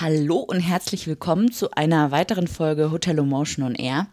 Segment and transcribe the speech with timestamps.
[0.00, 4.06] Hallo und herzlich willkommen zu einer weiteren Folge Hotel Motion on Air.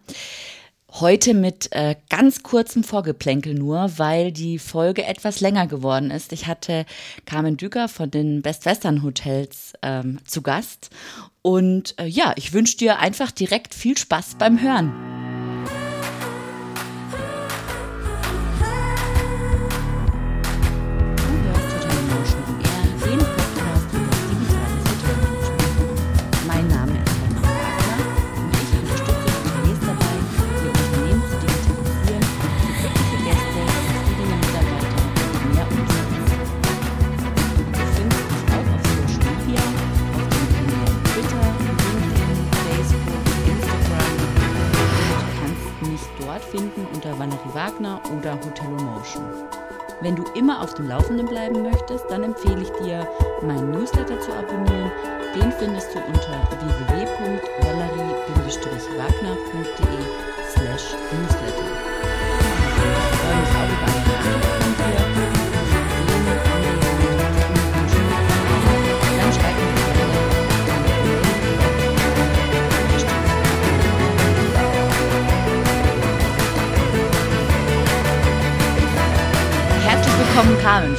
[0.92, 6.34] Heute mit äh, ganz kurzem Vorgeplänkel nur, weil die Folge etwas länger geworden ist.
[6.34, 6.86] Ich hatte
[7.26, 10.90] Carmen Düker von den Best Western Hotels ähm, zu Gast.
[11.42, 15.27] Und äh, ja, ich wünsche dir einfach direkt viel Spaß beim Hören.
[50.88, 53.08] Dem Laufenden bleiben möchtest, dann empfehle ich dir,
[53.42, 54.92] meinen Newsletter zu abonnieren.
[55.36, 56.00] Den findest du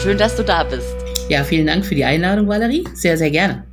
[0.00, 0.94] Schön, dass du da bist.
[1.28, 2.84] Ja, vielen Dank für die Einladung, Valerie.
[2.94, 3.64] Sehr, sehr gerne.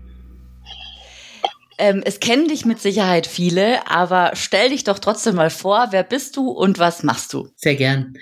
[1.78, 6.04] Ähm, es kennen dich mit Sicherheit viele, aber stell dich doch trotzdem mal vor, wer
[6.04, 7.50] bist du und was machst du?
[7.56, 8.18] Sehr gern.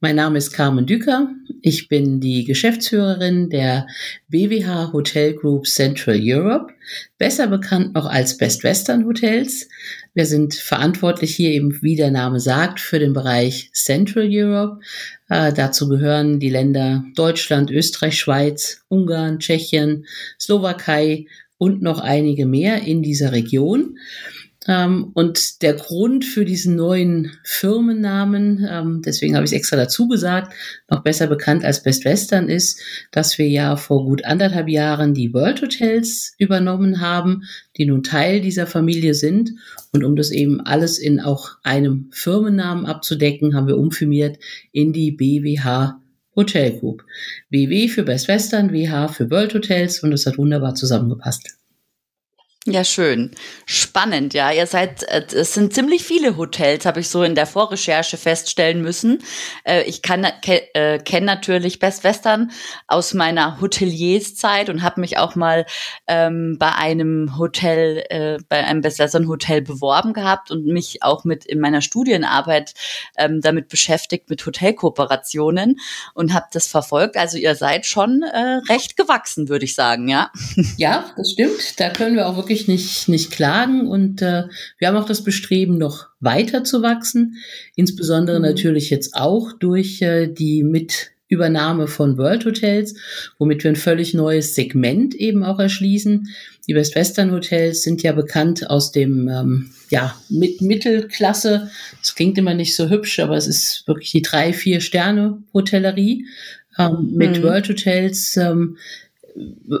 [0.00, 1.28] Mein Name ist Carmen Düker.
[1.62, 3.86] Ich bin die Geschäftsführerin der
[4.28, 6.72] BWH Hotel Group Central Europe,
[7.16, 9.68] besser bekannt noch als Best Western Hotels.
[10.14, 14.80] Wir sind verantwortlich hier eben, wie der Name sagt, für den Bereich Central Europe.
[15.28, 20.04] Äh, dazu gehören die Länder Deutschland, Österreich, Schweiz, Ungarn, Tschechien,
[20.38, 21.26] Slowakei
[21.58, 23.98] und noch einige mehr in dieser Region.
[24.68, 30.08] Ähm, und der Grund für diesen neuen Firmennamen, ähm, deswegen habe ich es extra dazu
[30.08, 30.52] gesagt,
[30.90, 32.80] noch besser bekannt als Best Western ist,
[33.10, 37.44] dass wir ja vor gut anderthalb Jahren die World Hotels übernommen haben,
[37.78, 39.52] die nun Teil dieser Familie sind.
[39.92, 44.38] Und um das eben alles in auch einem Firmennamen abzudecken, haben wir umfirmiert
[44.72, 45.98] in die BWH
[46.38, 47.04] Hotel Group.
[47.50, 51.57] BW für Best Western, WH für World Hotels und das hat wunderbar zusammengepasst.
[52.70, 53.30] Ja, schön.
[53.64, 54.52] Spannend, ja.
[54.52, 58.82] Ihr seid, äh, es sind ziemlich viele Hotels, habe ich so in der Vorrecherche feststellen
[58.82, 59.22] müssen.
[59.64, 62.50] Äh, ich kann, äh, kenne natürlich Best Western
[62.86, 65.64] aus meiner Hotelierszeit und habe mich auch mal
[66.06, 71.24] ähm, bei einem Hotel, äh, bei einem Best Western Hotel beworben gehabt und mich auch
[71.24, 72.74] mit in meiner Studienarbeit
[73.16, 75.80] ähm, damit beschäftigt mit Hotelkooperationen
[76.12, 77.16] und habe das verfolgt.
[77.16, 80.30] Also ihr seid schon äh, recht gewachsen, würde ich sagen, ja.
[80.76, 81.80] Ja, das stimmt.
[81.80, 84.44] Da können wir auch wirklich wirklich nicht, nicht klagen und äh,
[84.78, 87.36] wir haben auch das Bestreben, noch weiter zu wachsen,
[87.76, 88.44] insbesondere mhm.
[88.44, 92.94] natürlich jetzt auch durch äh, die Mitübernahme von World Hotels,
[93.38, 96.28] womit wir ein völlig neues Segment eben auch erschließen.
[96.66, 101.70] Die West Western Hotels sind ja bekannt aus dem ähm, ja, mit Mittelklasse.
[102.00, 106.26] Das klingt immer nicht so hübsch, aber es ist wirklich die drei, vier Sterne Hotellerie.
[106.76, 107.42] Ähm, mit mhm.
[107.44, 108.76] World Hotels ähm,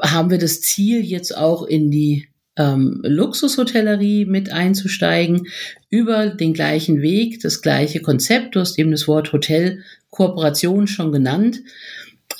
[0.02, 2.27] haben wir das Ziel, jetzt auch in die
[2.58, 5.46] ähm, Luxushotellerie mit einzusteigen,
[5.88, 8.54] über den gleichen Weg, das gleiche Konzept.
[8.54, 11.60] Du hast eben das Wort Hotelkooperation schon genannt.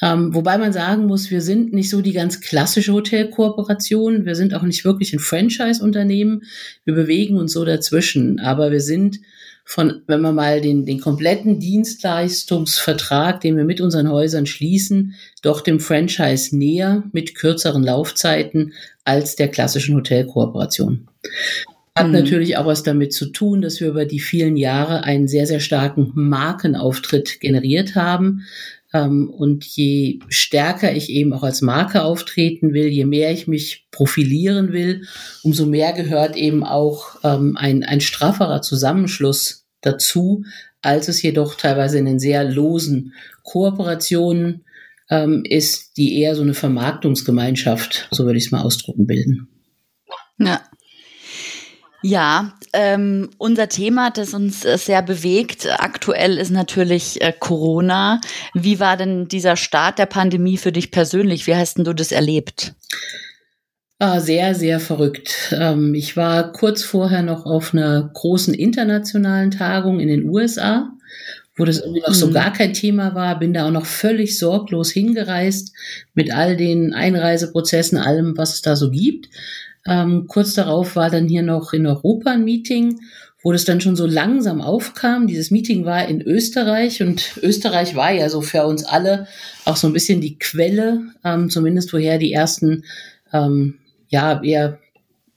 [0.03, 4.27] Ähm, wobei man sagen muss, wir sind nicht so die ganz klassische Hotelkooperation.
[4.27, 6.43] Wir sind auch nicht wirklich ein Franchise-Unternehmen.
[6.85, 8.39] Wir bewegen uns so dazwischen.
[8.39, 9.21] Aber wir sind
[9.65, 15.61] von, wenn man mal den, den kompletten Dienstleistungsvertrag, den wir mit unseren Häusern schließen, doch
[15.61, 18.73] dem Franchise näher mit kürzeren Laufzeiten
[19.09, 21.09] als der klassischen Hotelkooperation.
[21.97, 22.13] Hat mhm.
[22.13, 25.61] natürlich auch was damit zu tun, dass wir über die vielen Jahre einen sehr, sehr
[25.61, 28.43] starken Markenauftritt generiert haben.
[28.93, 33.87] Ähm, und je stärker ich eben auch als Marke auftreten will, je mehr ich mich
[33.91, 35.07] profilieren will,
[35.43, 40.45] umso mehr gehört eben auch ähm, ein, ein strafferer Zusammenschluss dazu,
[40.83, 44.65] als es jedoch teilweise in den sehr losen Kooperationen
[45.11, 49.49] ähm, ist, die eher so eine Vermarktungsgemeinschaft, so würde ich es mal ausdrucken, bilden.
[50.39, 50.61] Ja.
[52.03, 58.21] Ja, ähm, unser Thema, das uns äh, sehr bewegt aktuell, ist natürlich äh, Corona.
[58.55, 61.49] Wie war denn dieser Start der Pandemie für dich persönlich?
[61.49, 62.75] Wie hast denn du das erlebt?
[63.99, 65.53] Ah, sehr, sehr verrückt.
[65.59, 70.93] Ähm, ich war kurz vorher noch auf einer großen internationalen Tagung in den USA,
[71.59, 72.33] wo das irgendwie noch so mhm.
[72.33, 75.73] gar kein Thema war, bin da auch noch völlig sorglos hingereist
[76.15, 79.29] mit all den Einreiseprozessen, allem, was es da so gibt.
[79.85, 83.01] Ähm, kurz darauf war dann hier noch in Europa ein Meeting,
[83.43, 85.27] wo das dann schon so langsam aufkam.
[85.27, 89.27] Dieses Meeting war in Österreich und Österreich war ja so für uns alle
[89.65, 92.85] auch so ein bisschen die Quelle, ähm, zumindest woher die ersten,
[93.33, 93.79] ähm,
[94.09, 94.79] ja, eher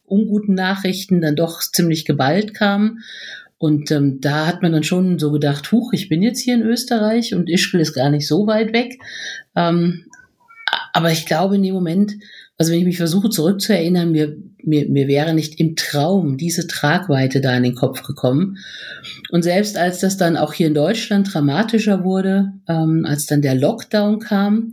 [0.05, 2.99] unguten Nachrichten dann doch ziemlich geballt kamen.
[3.61, 6.63] Und ähm, da hat man dann schon so gedacht, huch, ich bin jetzt hier in
[6.63, 8.97] Österreich und Ischgl ist gar nicht so weit weg.
[9.55, 10.05] Ähm,
[10.93, 12.13] aber ich glaube in dem Moment,
[12.57, 17.39] also wenn ich mich versuche zurückzuerinnern, mir, mir, mir wäre nicht im Traum diese Tragweite
[17.39, 18.57] da in den Kopf gekommen.
[19.29, 23.53] Und selbst als das dann auch hier in Deutschland dramatischer wurde, ähm, als dann der
[23.53, 24.71] Lockdown kam,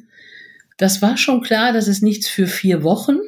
[0.79, 3.19] das war schon klar, dass es nichts für vier Wochen.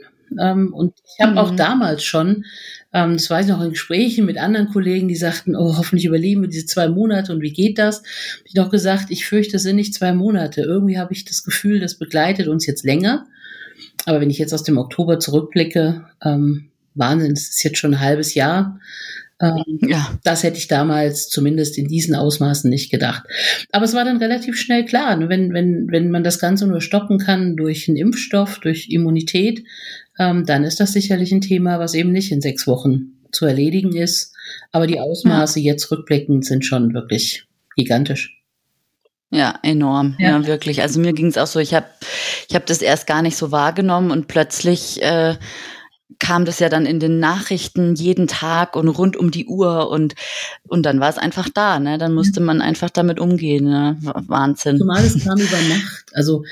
[0.41, 1.39] Ähm, und ich habe mhm.
[1.39, 2.47] auch damals schon
[2.93, 6.43] ähm, das weiß ich noch in Gesprächen mit anderen Kollegen, die sagten, oh, hoffentlich überleben
[6.43, 7.99] wir diese zwei Monate und wie geht das?
[7.99, 10.63] Hab ich noch gesagt, ich fürchte, es sind nicht zwei Monate.
[10.63, 13.27] Irgendwie habe ich das Gefühl, das begleitet uns jetzt länger.
[14.07, 18.01] Aber wenn ich jetzt aus dem Oktober zurückblicke, ähm, Wahnsinn, es ist jetzt schon ein
[18.01, 18.81] halbes Jahr.
[19.41, 20.19] Ähm, ja.
[20.23, 23.23] Das hätte ich damals zumindest in diesen Ausmaßen nicht gedacht.
[23.73, 25.29] Aber es war dann relativ schnell klar, ne?
[25.29, 29.65] wenn, wenn, wenn man das Ganze nur stoppen kann durch einen Impfstoff, durch Immunität,
[30.21, 33.97] ähm, dann ist das sicherlich ein Thema, was eben nicht in sechs Wochen zu erledigen
[33.97, 34.35] ist.
[34.71, 35.73] Aber die Ausmaße ja.
[35.73, 38.39] jetzt rückblickend sind schon wirklich gigantisch.
[39.31, 40.17] Ja, enorm.
[40.19, 40.83] Ja, ja wirklich.
[40.83, 41.87] Also mir ging es auch so, ich habe
[42.49, 45.37] ich hab das erst gar nicht so wahrgenommen und plötzlich äh,
[46.19, 50.17] kam das ja dann in den Nachrichten jeden Tag und rund um die Uhr und,
[50.69, 51.97] und dann war es einfach da, ne?
[51.97, 53.97] Dann musste man einfach damit umgehen, ne?
[54.03, 54.77] Wahnsinn.
[54.77, 56.11] Zumal es kam über Nacht.
[56.13, 56.43] Also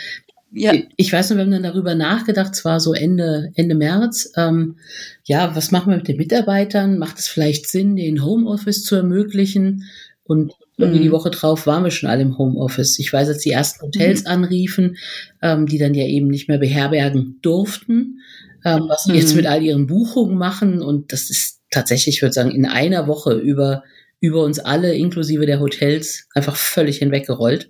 [0.52, 0.72] ja.
[0.96, 4.76] Ich weiß noch, wir haben dann darüber nachgedacht, zwar so Ende, Ende März, ähm,
[5.24, 6.98] ja, was machen wir mit den Mitarbeitern?
[6.98, 9.84] Macht es vielleicht Sinn, den Homeoffice zu ermöglichen?
[10.24, 11.04] Und irgendwie mhm.
[11.04, 12.98] die Woche drauf waren wir schon alle im Homeoffice.
[12.98, 14.26] Ich weiß, als die ersten Hotels mhm.
[14.28, 14.96] anriefen,
[15.42, 18.20] ähm, die dann ja eben nicht mehr beherbergen durften,
[18.64, 19.18] ähm, was sie mhm.
[19.18, 20.80] jetzt mit all ihren Buchungen machen.
[20.82, 23.82] Und das ist tatsächlich, ich würde sagen, in einer Woche über,
[24.20, 27.68] über uns alle, inklusive der Hotels, einfach völlig hinweggerollt.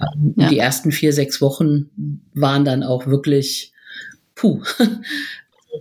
[0.00, 0.48] Ähm, ja.
[0.48, 1.90] Die ersten vier, sechs Wochen
[2.34, 3.72] waren dann auch wirklich
[4.34, 4.62] puh.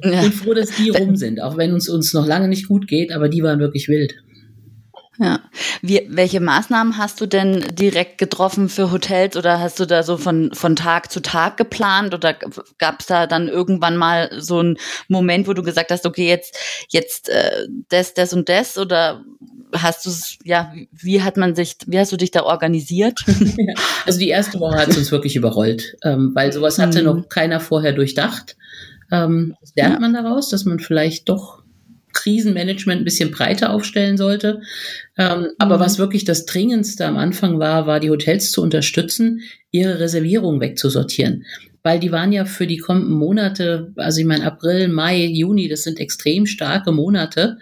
[0.03, 0.12] Ja.
[0.12, 2.85] Ich bin froh, dass die rum sind, auch wenn uns uns noch lange nicht gut
[2.85, 4.15] geht, aber die waren wirklich wild.
[5.17, 5.39] Ja.
[5.81, 10.17] Wie, welche Maßnahmen hast du denn direkt getroffen für Hotels oder hast du da so
[10.17, 12.35] von, von Tag zu Tag geplant oder
[12.77, 14.77] gab es da dann irgendwann mal so einen
[15.07, 16.57] Moment, wo du gesagt hast, okay, jetzt,
[16.89, 19.23] jetzt äh, das, das und das oder
[19.73, 23.21] hast du es, ja, wie hat man sich, wie hast du dich da organisiert?
[24.06, 27.06] also die erste Woche hat es uns wirklich überrollt, ähm, weil sowas hatte mhm.
[27.06, 28.57] noch keiner vorher durchdacht.
[29.11, 30.00] Ähm, das lernt ja.
[30.00, 31.64] man daraus, dass man vielleicht doch
[32.15, 34.62] Krisenmanagement ein bisschen breiter aufstellen sollte.
[35.17, 35.47] Ähm, mhm.
[35.59, 40.62] Aber was wirklich das Dringendste am Anfang war, war die Hotels zu unterstützen, ihre Reservierungen
[40.62, 41.45] wegzusortieren.
[41.83, 45.83] Weil die waren ja für die kommenden Monate, also ich meine April, Mai, Juni, das
[45.83, 47.59] sind extrem starke Monate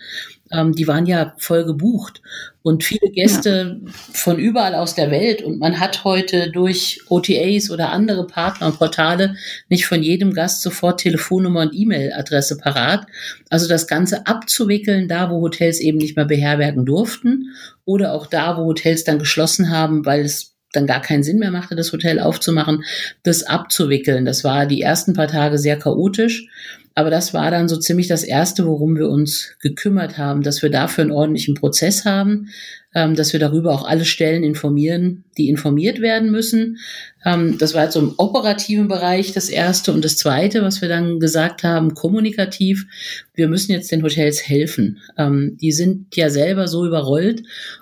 [0.53, 2.21] ähm, die waren ja voll gebucht
[2.61, 3.91] und viele Gäste ja.
[4.13, 5.41] von überall aus der Welt.
[5.41, 9.35] Und man hat heute durch OTAs oder andere Partner und Portale
[9.67, 13.05] nicht von jedem Gast sofort Telefonnummer und E-Mail-Adresse parat.
[13.50, 17.49] Also das Ganze abzuwickeln, da wo Hotels eben nicht mehr beherbergen durften
[17.83, 21.51] oder auch da, wo Hotels dann geschlossen haben, weil es dann gar keinen Sinn mehr
[21.51, 22.83] machte, das Hotel aufzumachen,
[23.23, 24.25] das abzuwickeln.
[24.25, 26.47] Das war die ersten paar Tage sehr chaotisch.
[26.95, 30.69] Aber das war dann so ziemlich das Erste, worum wir uns gekümmert haben, dass wir
[30.69, 32.50] dafür einen ordentlichen Prozess haben,
[32.94, 36.78] ähm, dass wir darüber auch alle Stellen informieren, die informiert werden müssen.
[37.26, 39.92] Ähm, das war jetzt so im operativen Bereich das Erste.
[39.92, 42.85] Und das Zweite, was wir dann gesagt haben, kommunikativ,
[43.33, 45.00] wir müssen jetzt den Hotels helfen.
[45.18, 47.42] Ähm, die sind ja selber so überrollt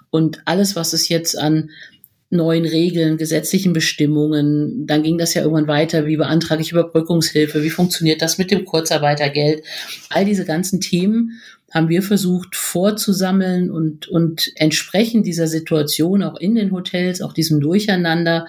[0.09, 1.69] und alles, was es jetzt an
[2.31, 4.87] neuen Regeln, gesetzlichen Bestimmungen.
[4.87, 6.05] Dann ging das ja irgendwann weiter.
[6.05, 7.61] Wie beantrage ich Überbrückungshilfe?
[7.63, 9.63] Wie funktioniert das mit dem Kurzarbeitergeld?
[10.09, 16.55] All diese ganzen Themen haben wir versucht vorzusammeln und, und entsprechend dieser Situation auch in
[16.55, 18.47] den Hotels, auch diesem Durcheinander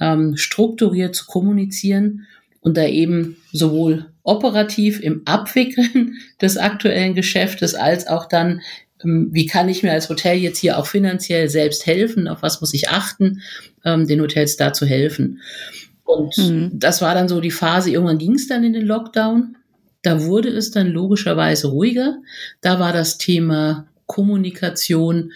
[0.00, 2.26] ähm, strukturiert zu kommunizieren
[2.60, 8.60] und da eben sowohl operativ im Abwickeln des aktuellen Geschäftes als auch dann
[9.04, 12.74] wie kann ich mir als Hotel jetzt hier auch finanziell selbst helfen, auf was muss
[12.74, 13.42] ich achten,
[13.84, 15.40] ähm, den Hotels da zu helfen.
[16.04, 16.70] Und mhm.
[16.74, 19.56] das war dann so die Phase, irgendwann ging es dann in den Lockdown.
[20.02, 22.16] Da wurde es dann logischerweise ruhiger.
[22.60, 25.32] Da war das Thema Kommunikation,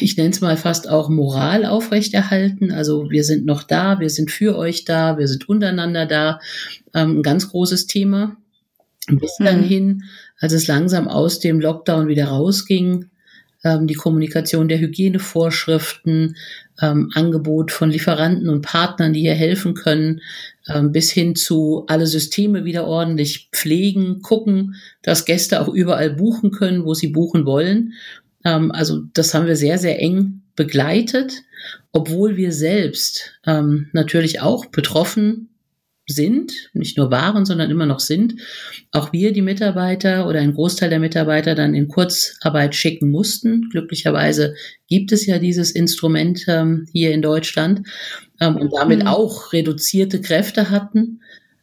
[0.00, 2.72] ich nenne es mal fast auch Moral aufrechterhalten.
[2.72, 6.40] Also wir sind noch da, wir sind für euch da, wir sind untereinander da.
[6.92, 8.36] Ähm, ein ganz großes Thema.
[9.06, 9.64] Bis dann mhm.
[9.64, 10.02] hin
[10.38, 13.10] als es langsam aus dem Lockdown wieder rausging,
[13.64, 16.36] ähm, die Kommunikation der Hygienevorschriften,
[16.80, 20.20] ähm, Angebot von Lieferanten und Partnern, die hier helfen können,
[20.68, 26.50] ähm, bis hin zu alle Systeme wieder ordentlich pflegen, gucken, dass Gäste auch überall buchen
[26.50, 27.94] können, wo sie buchen wollen.
[28.44, 31.42] Ähm, also das haben wir sehr, sehr eng begleitet,
[31.92, 35.48] obwohl wir selbst ähm, natürlich auch betroffen
[36.06, 38.34] sind, nicht nur waren, sondern immer noch sind,
[38.90, 43.68] auch wir die Mitarbeiter oder ein Großteil der Mitarbeiter dann in Kurzarbeit schicken mussten.
[43.70, 44.54] Glücklicherweise
[44.86, 47.86] gibt es ja dieses Instrument ähm, hier in Deutschland
[48.40, 49.06] ähm, und damit mhm.
[49.08, 51.20] auch reduzierte Kräfte hatten.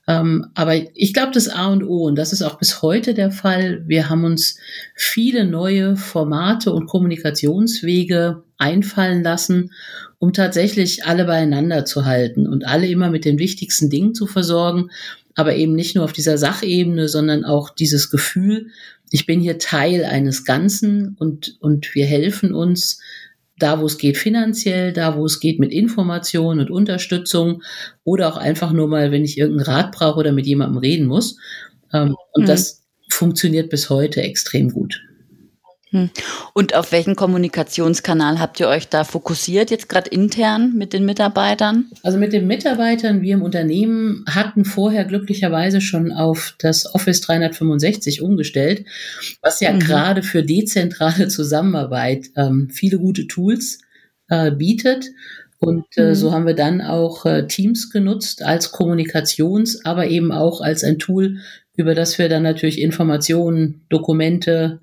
[0.07, 3.29] Ähm, aber ich glaube, das A und O, und das ist auch bis heute der
[3.29, 4.57] Fall, wir haben uns
[4.95, 9.71] viele neue Formate und Kommunikationswege einfallen lassen,
[10.19, 14.89] um tatsächlich alle beieinander zu halten und alle immer mit den wichtigsten Dingen zu versorgen,
[15.35, 18.67] aber eben nicht nur auf dieser Sachebene, sondern auch dieses Gefühl,
[19.09, 23.01] ich bin hier Teil eines Ganzen und, und wir helfen uns
[23.57, 27.61] da, wo es geht finanziell, da, wo es geht mit Information und Unterstützung
[28.03, 31.37] oder auch einfach nur mal, wenn ich irgendeinen Rat brauche oder mit jemandem reden muss.
[31.93, 32.47] Ähm, und mhm.
[32.47, 35.01] das funktioniert bis heute extrem gut.
[35.91, 36.09] Hm.
[36.53, 41.87] Und auf welchen Kommunikationskanal habt ihr euch da fokussiert, jetzt gerade intern mit den Mitarbeitern?
[42.01, 48.21] Also mit den Mitarbeitern, wir im Unternehmen hatten vorher glücklicherweise schon auf das Office 365
[48.21, 48.85] umgestellt,
[49.41, 49.79] was ja mhm.
[49.79, 53.79] gerade für dezentrale Zusammenarbeit ähm, viele gute Tools
[54.29, 55.07] äh, bietet.
[55.59, 56.15] Und äh, mhm.
[56.15, 60.99] so haben wir dann auch äh, Teams genutzt als Kommunikations-, aber eben auch als ein
[60.99, 61.39] Tool,
[61.75, 64.79] über das wir dann natürlich Informationen, Dokumente,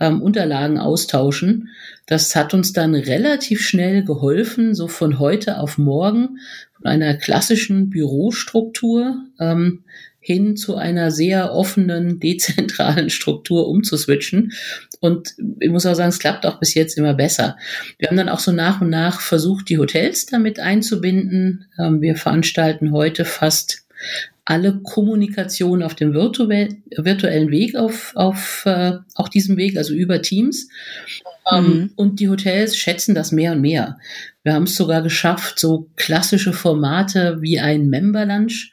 [0.00, 1.68] ähm, Unterlagen austauschen.
[2.06, 6.38] Das hat uns dann relativ schnell geholfen, so von heute auf morgen
[6.76, 9.84] von einer klassischen Bürostruktur ähm,
[10.18, 14.52] hin zu einer sehr offenen, dezentralen Struktur umzuswitchen.
[15.00, 17.56] Und ich muss auch sagen, es klappt auch bis jetzt immer besser.
[17.98, 21.66] Wir haben dann auch so nach und nach versucht, die Hotels damit einzubinden.
[21.78, 23.86] Ähm, wir veranstalten heute fast
[24.50, 30.68] alle Kommunikation auf dem virtuellen Weg, auf, auf äh, auch diesem Weg, also über Teams.
[31.52, 31.90] Ähm, mhm.
[31.94, 33.98] und die Hotels schätzen das mehr und mehr.
[34.42, 38.72] Wir haben es sogar geschafft, so klassische Formate wie ein Member Lunch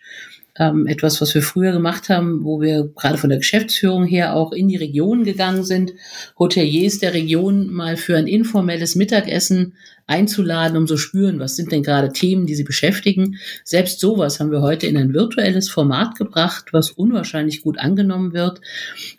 [0.60, 4.52] ähm, etwas, was wir früher gemacht haben, wo wir gerade von der Geschäftsführung her auch
[4.52, 5.94] in die Region gegangen sind,
[6.38, 9.74] Hoteliers der Region mal für ein informelles Mittagessen
[10.08, 13.38] einzuladen, um so spüren, was sind denn gerade Themen, die sie beschäftigen.
[13.66, 18.62] Selbst sowas haben wir heute in ein virtuelles Format gebracht, was unwahrscheinlich gut angenommen wird,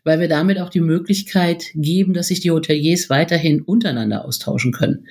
[0.05, 5.07] weil wir damit auch die Möglichkeit geben, dass sich die Hoteliers weiterhin untereinander austauschen können.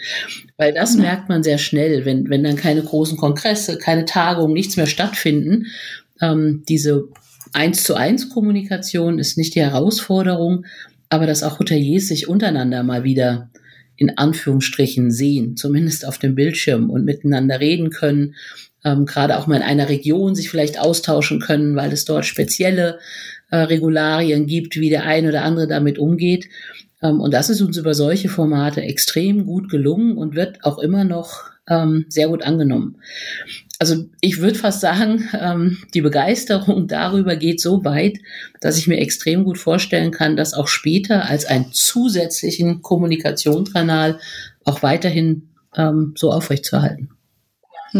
[0.57, 1.01] Weil das ja.
[1.01, 5.67] merkt man sehr schnell, wenn, wenn dann keine großen Kongresse, keine Tagungen, nichts mehr stattfinden,
[6.21, 7.05] ähm, diese
[7.53, 10.65] eins zu eins Kommunikation ist nicht die Herausforderung,
[11.09, 13.49] aber dass auch Hoteliers sich untereinander mal wieder
[13.95, 18.35] in Anführungsstrichen sehen, zumindest auf dem Bildschirm und miteinander reden können,
[18.83, 22.99] ähm, gerade auch mal in einer Region sich vielleicht austauschen können, weil es dort spezielle
[23.49, 26.47] äh, Regularien gibt, wie der eine oder andere damit umgeht.
[27.01, 31.03] Ähm, und das ist uns über solche Formate extrem gut gelungen und wird auch immer
[31.03, 32.97] noch ähm, sehr gut angenommen
[33.79, 38.17] also ich würde fast sagen, ähm, die Begeisterung darüber geht so weit,
[38.61, 44.19] dass ich mir extrem gut vorstellen kann, das auch später als einen zusätzlichen Kommunikationskanal
[44.65, 47.09] auch weiterhin ähm, so aufrechtzuerhalten.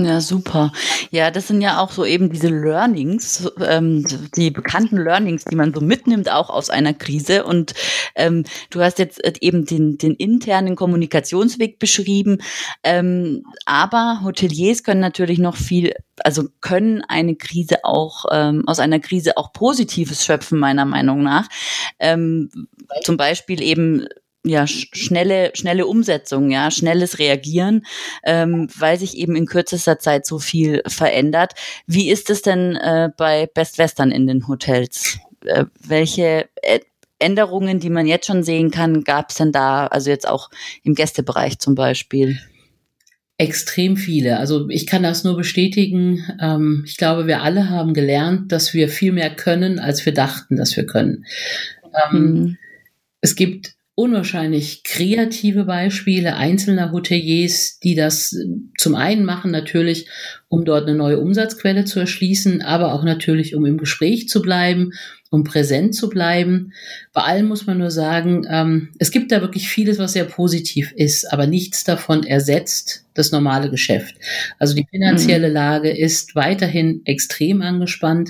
[0.06, 0.72] Ja, super.
[1.12, 5.74] Ja, das sind ja auch so eben diese Learnings, ähm, die bekannten Learnings, die man
[5.74, 7.44] so mitnimmt, auch aus einer Krise.
[7.46, 7.74] Und
[8.16, 12.40] ähm, du hast jetzt äh, eben den, den internen Kommunikationsweg beschrieben.
[12.84, 19.00] Ähm, aber Hoteliers können natürlich noch viel, also können eine Krise auch, ähm, aus einer
[19.00, 21.48] Krise auch Positives schöpfen, meiner Meinung nach.
[22.00, 22.50] Ähm,
[23.04, 24.08] zum Beispiel eben
[24.50, 27.86] ja, schnelle, schnelle Umsetzung, ja, schnelles Reagieren,
[28.24, 31.54] ähm, weil sich eben in kürzester Zeit so viel verändert.
[31.86, 35.20] Wie ist es denn äh, bei Best Western in den Hotels?
[35.46, 36.50] Äh, welche
[37.20, 40.50] Änderungen, die man jetzt schon sehen kann, gab es denn da, also jetzt auch
[40.84, 42.40] im Gästebereich zum Beispiel?
[43.40, 44.38] Extrem viele.
[44.38, 46.26] Also ich kann das nur bestätigen.
[46.42, 50.56] Ähm, ich glaube, wir alle haben gelernt, dass wir viel mehr können, als wir dachten,
[50.56, 51.26] dass wir können.
[52.12, 52.58] Ähm, mhm.
[53.22, 58.46] Es gibt unwahrscheinlich kreative Beispiele einzelner Hoteliers, die das äh,
[58.78, 60.08] zum einen machen natürlich,
[60.50, 64.92] um dort eine neue Umsatzquelle zu erschließen, aber auch natürlich, um im Gespräch zu bleiben,
[65.32, 66.74] um präsent zu bleiben.
[67.12, 70.94] Bei allem muss man nur sagen, ähm, es gibt da wirklich vieles, was sehr positiv
[70.96, 74.14] ist, aber nichts davon ersetzt das normale Geschäft.
[74.60, 75.56] Also die finanzielle mhm.
[75.56, 78.30] Lage ist weiterhin extrem angespannt.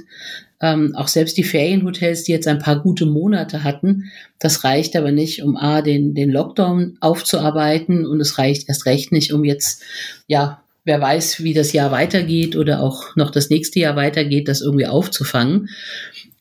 [0.60, 5.12] Ähm, auch selbst die Ferienhotels, die jetzt ein paar gute Monate hatten, das reicht aber
[5.12, 9.84] nicht, um A, den, den Lockdown aufzuarbeiten und es reicht erst recht nicht, um jetzt,
[10.28, 14.62] ja, wer weiß, wie das Jahr weitergeht oder auch noch das nächste Jahr weitergeht, das
[14.62, 15.70] irgendwie aufzufangen.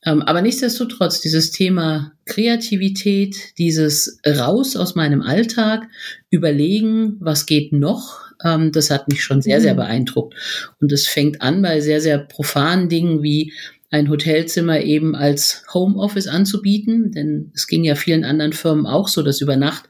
[0.06, 5.88] Ähm, aber nichtsdestotrotz, dieses Thema Kreativität, dieses raus aus meinem Alltag,
[6.30, 9.78] überlegen, was geht noch, ähm, das hat mich schon sehr, sehr mhm.
[9.78, 10.34] beeindruckt.
[10.80, 13.52] Und es fängt an bei sehr, sehr profanen Dingen wie
[13.96, 19.22] ein Hotelzimmer eben als Homeoffice anzubieten, denn es ging ja vielen anderen Firmen auch so,
[19.22, 19.84] dass über Nacht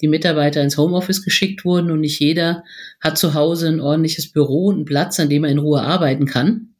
[0.00, 2.64] die Mitarbeiter ins Homeoffice geschickt wurden und nicht jeder
[3.00, 6.26] hat zu Hause ein ordentliches Büro und einen Platz, an dem er in Ruhe arbeiten
[6.26, 6.74] kann.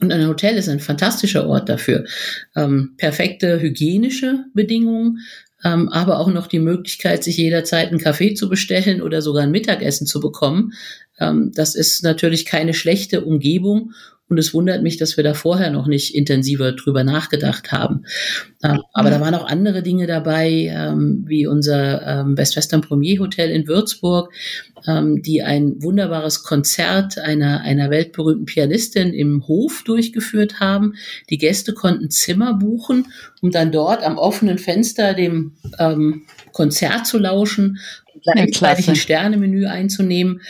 [0.00, 2.04] Und ein Hotel ist ein fantastischer Ort dafür.
[2.56, 5.20] Ähm, perfekte hygienische Bedingungen,
[5.62, 9.50] ähm, aber auch noch die Möglichkeit, sich jederzeit einen Kaffee zu bestellen oder sogar ein
[9.50, 10.72] Mittagessen zu bekommen.
[11.20, 13.92] Ähm, das ist natürlich keine schlechte Umgebung
[14.28, 18.04] und es wundert mich, dass wir da vorher noch nicht intensiver drüber nachgedacht haben.
[18.62, 23.20] Ähm, aber da waren auch andere Dinge dabei, ähm, wie unser ähm, Best Western Premier
[23.20, 24.32] Hotel in Würzburg,
[24.86, 30.96] die ein wunderbares Konzert einer, einer weltberühmten Pianistin im Hof durchgeführt haben.
[31.30, 33.06] Die Gäste konnten Zimmer buchen,
[33.40, 35.52] um dann dort am offenen Fenster dem
[36.52, 37.78] Konzert zu lauschen
[38.12, 40.42] und gleichzeitig ein Sternemenü einzunehmen.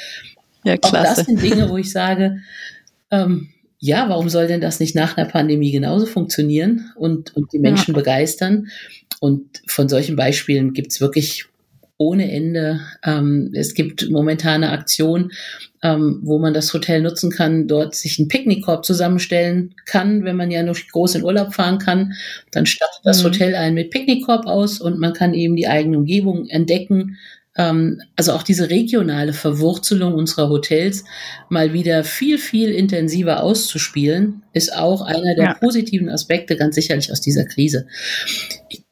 [0.64, 0.96] Ja, klasse.
[0.96, 2.38] Auch das sind Dinge, wo ich sage,
[3.12, 3.50] ähm,
[3.84, 7.92] ja, warum soll denn das nicht nach einer Pandemie genauso funktionieren und, und die Menschen
[7.92, 7.98] ja.
[7.98, 8.68] begeistern?
[9.20, 11.44] Und von solchen Beispielen gibt's wirklich
[11.98, 12.80] ohne Ende.
[13.04, 15.32] Ähm, es gibt momentane Aktionen,
[15.82, 20.50] ähm, wo man das Hotel nutzen kann, dort sich einen Picknickkorb zusammenstellen kann, wenn man
[20.50, 22.14] ja nur groß in Urlaub fahren kann.
[22.52, 23.26] Dann stattet das mhm.
[23.26, 27.18] Hotel einen mit Picknickkorb aus und man kann eben die eigene Umgebung entdecken,
[27.56, 31.04] also auch diese regionale Verwurzelung unserer Hotels
[31.48, 35.54] mal wieder viel, viel intensiver auszuspielen, ist auch einer der ja.
[35.54, 37.86] positiven Aspekte ganz sicherlich aus dieser Krise.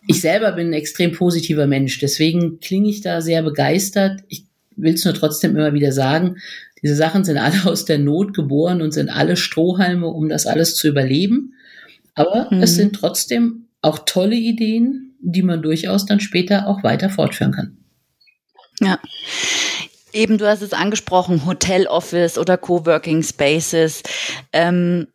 [0.06, 4.20] Ich selber bin ein extrem positiver Mensch, deswegen klinge ich da sehr begeistert.
[4.28, 6.36] Ich will es nur trotzdem immer wieder sagen,
[6.82, 10.76] diese Sachen sind alle aus der Not geboren und sind alle Strohhalme, um das alles
[10.76, 11.54] zu überleben.
[12.14, 12.62] Aber mhm.
[12.62, 17.78] es sind trotzdem auch tolle Ideen, die man durchaus dann später auch weiter fortführen kann.
[18.82, 18.98] Ja.
[20.12, 24.02] Eben, du hast es angesprochen, Hotel Office oder Coworking Spaces.
[24.52, 25.06] Ähm,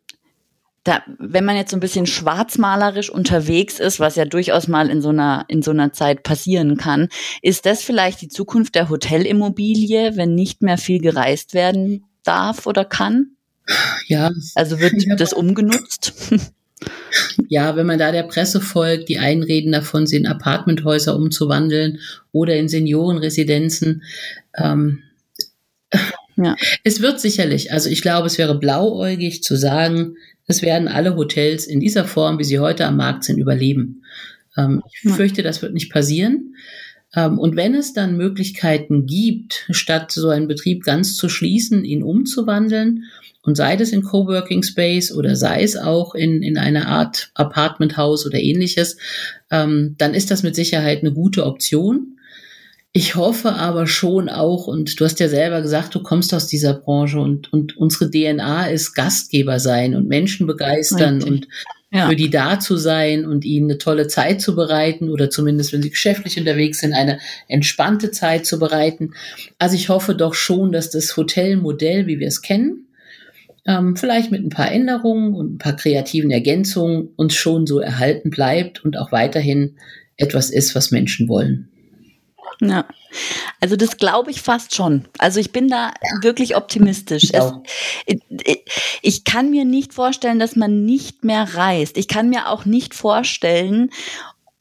[0.82, 5.02] da, wenn man jetzt so ein bisschen schwarzmalerisch unterwegs ist, was ja durchaus mal in
[5.02, 7.08] so einer, in so einer Zeit passieren kann,
[7.42, 12.84] ist das vielleicht die Zukunft der Hotelimmobilie, wenn nicht mehr viel gereist werden darf oder
[12.84, 13.36] kann?
[14.06, 14.30] Ja.
[14.54, 16.14] Also wird das umgenutzt?
[17.48, 22.00] Ja, wenn man da der Presse folgt, die einen reden davon, sie in Apartmenthäuser umzuwandeln
[22.32, 24.02] oder in Seniorenresidenzen.
[24.56, 25.02] Ähm,
[26.36, 26.54] ja.
[26.84, 31.66] Es wird sicherlich, also ich glaube, es wäre blauäugig zu sagen, es werden alle Hotels
[31.66, 34.04] in dieser Form, wie sie heute am Markt sind, überleben.
[34.56, 35.14] Ähm, ich ja.
[35.14, 36.54] fürchte, das wird nicht passieren.
[37.14, 42.02] Ähm, und wenn es dann Möglichkeiten gibt, statt so einen Betrieb ganz zu schließen, ihn
[42.02, 43.04] umzuwandeln
[43.42, 48.26] und sei es in Coworking Space oder sei es auch in, in einer Art Apartmenthaus
[48.26, 48.98] oder ähnliches,
[49.50, 52.18] ähm, dann ist das mit Sicherheit eine gute Option.
[52.92, 56.74] Ich hoffe aber schon auch, und du hast ja selber gesagt, du kommst aus dieser
[56.74, 61.32] Branche und, und unsere DNA ist Gastgeber sein und Menschen begeistern Richtig.
[61.32, 61.48] und
[61.90, 62.08] ja.
[62.08, 65.82] für die da zu sein und ihnen eine tolle Zeit zu bereiten oder zumindest, wenn
[65.82, 69.12] sie geschäftlich unterwegs sind, eine entspannte Zeit zu bereiten.
[69.58, 72.88] Also ich hoffe doch schon, dass das Hotelmodell, wie wir es kennen,
[73.66, 78.30] ähm, vielleicht mit ein paar Änderungen und ein paar kreativen Ergänzungen uns schon so erhalten
[78.30, 79.76] bleibt und auch weiterhin
[80.16, 81.68] etwas ist, was Menschen wollen.
[82.60, 82.86] Ja,
[83.60, 85.06] also das glaube ich fast schon.
[85.18, 86.22] Also ich bin da ja.
[86.22, 87.24] wirklich optimistisch.
[87.24, 87.52] Ich, es,
[88.06, 88.64] ich,
[89.02, 91.96] ich, kann mir nicht vorstellen, dass man nicht mehr reist.
[91.96, 93.90] Ich kann mir auch nicht vorstellen,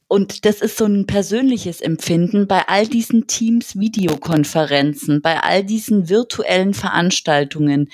[0.09, 6.07] und das ist so ein persönliches Empfinden bei all diesen Teams Videokonferenzen, bei all diesen
[6.07, 7.89] virtuellen Veranstaltungen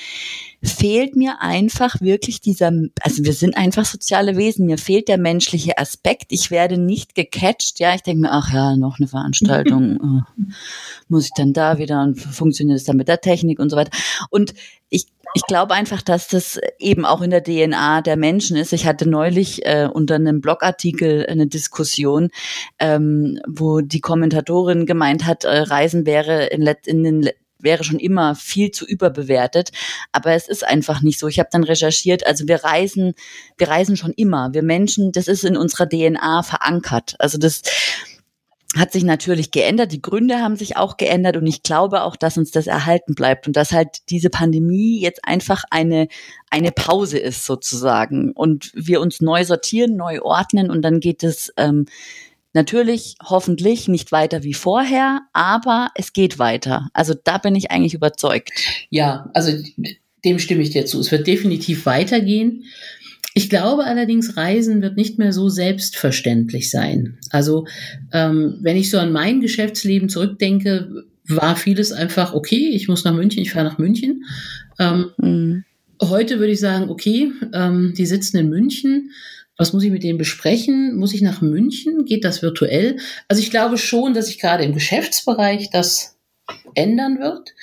[0.63, 2.71] fehlt mir einfach wirklich dieser,
[3.01, 6.27] also wir sind einfach soziale Wesen, mir fehlt der menschliche Aspekt.
[6.29, 7.79] Ich werde nicht gecatcht.
[7.79, 9.99] Ja, ich denke mir, ach ja, noch eine Veranstaltung.
[10.01, 10.43] oh,
[11.09, 13.91] muss ich dann da wieder und funktioniert es dann mit der Technik und so weiter.
[14.29, 14.53] Und
[14.89, 18.73] ich ich glaube einfach, dass das eben auch in der DNA der Menschen ist.
[18.73, 22.29] Ich hatte neulich äh, unter einem Blogartikel eine Diskussion,
[22.79, 27.29] ähm, wo die Kommentatorin gemeint hat, äh, Reisen wäre in, in den
[27.63, 29.71] wäre schon immer viel zu überbewertet.
[30.11, 31.27] Aber es ist einfach nicht so.
[31.27, 33.13] Ich habe dann recherchiert, also wir reisen,
[33.57, 34.53] wir reisen schon immer.
[34.53, 37.15] Wir Menschen, das ist in unserer DNA verankert.
[37.19, 37.61] Also das
[38.75, 39.91] hat sich natürlich geändert.
[39.91, 43.47] Die Gründe haben sich auch geändert und ich glaube auch, dass uns das erhalten bleibt
[43.47, 46.07] und dass halt diese Pandemie jetzt einfach eine,
[46.49, 51.53] eine Pause ist sozusagen und wir uns neu sortieren, neu ordnen und dann geht es
[51.57, 51.85] ähm,
[52.53, 56.89] natürlich hoffentlich nicht weiter wie vorher, aber es geht weiter.
[56.93, 58.51] Also da bin ich eigentlich überzeugt.
[58.89, 59.51] Ja, also
[60.25, 60.99] dem stimme ich dir zu.
[60.99, 62.63] Es wird definitiv weitergehen.
[63.33, 67.17] Ich glaube allerdings, Reisen wird nicht mehr so selbstverständlich sein.
[67.29, 67.65] Also
[68.11, 73.13] ähm, wenn ich so an mein Geschäftsleben zurückdenke, war vieles einfach, okay, ich muss nach
[73.13, 74.25] München, ich fahre nach München.
[74.79, 75.63] Ähm, mhm.
[76.01, 79.11] Heute würde ich sagen, okay, ähm, die sitzen in München.
[79.57, 80.95] Was muss ich mit denen besprechen?
[80.95, 82.05] Muss ich nach München?
[82.05, 82.97] Geht das virtuell?
[83.27, 86.12] Also ich glaube schon, dass ich gerade im Geschäftsbereich das
[86.75, 87.53] ändern wird.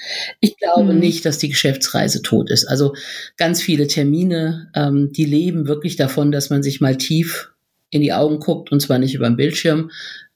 [0.40, 1.01] Ich glaube mhm.
[1.01, 2.66] nicht, dass die Geschäftsreise tot ist.
[2.66, 2.95] Also
[3.37, 7.53] ganz viele Termine, ähm, die leben wirklich davon, dass man sich mal tief
[7.90, 9.90] in die Augen guckt und zwar nicht über den Bildschirm,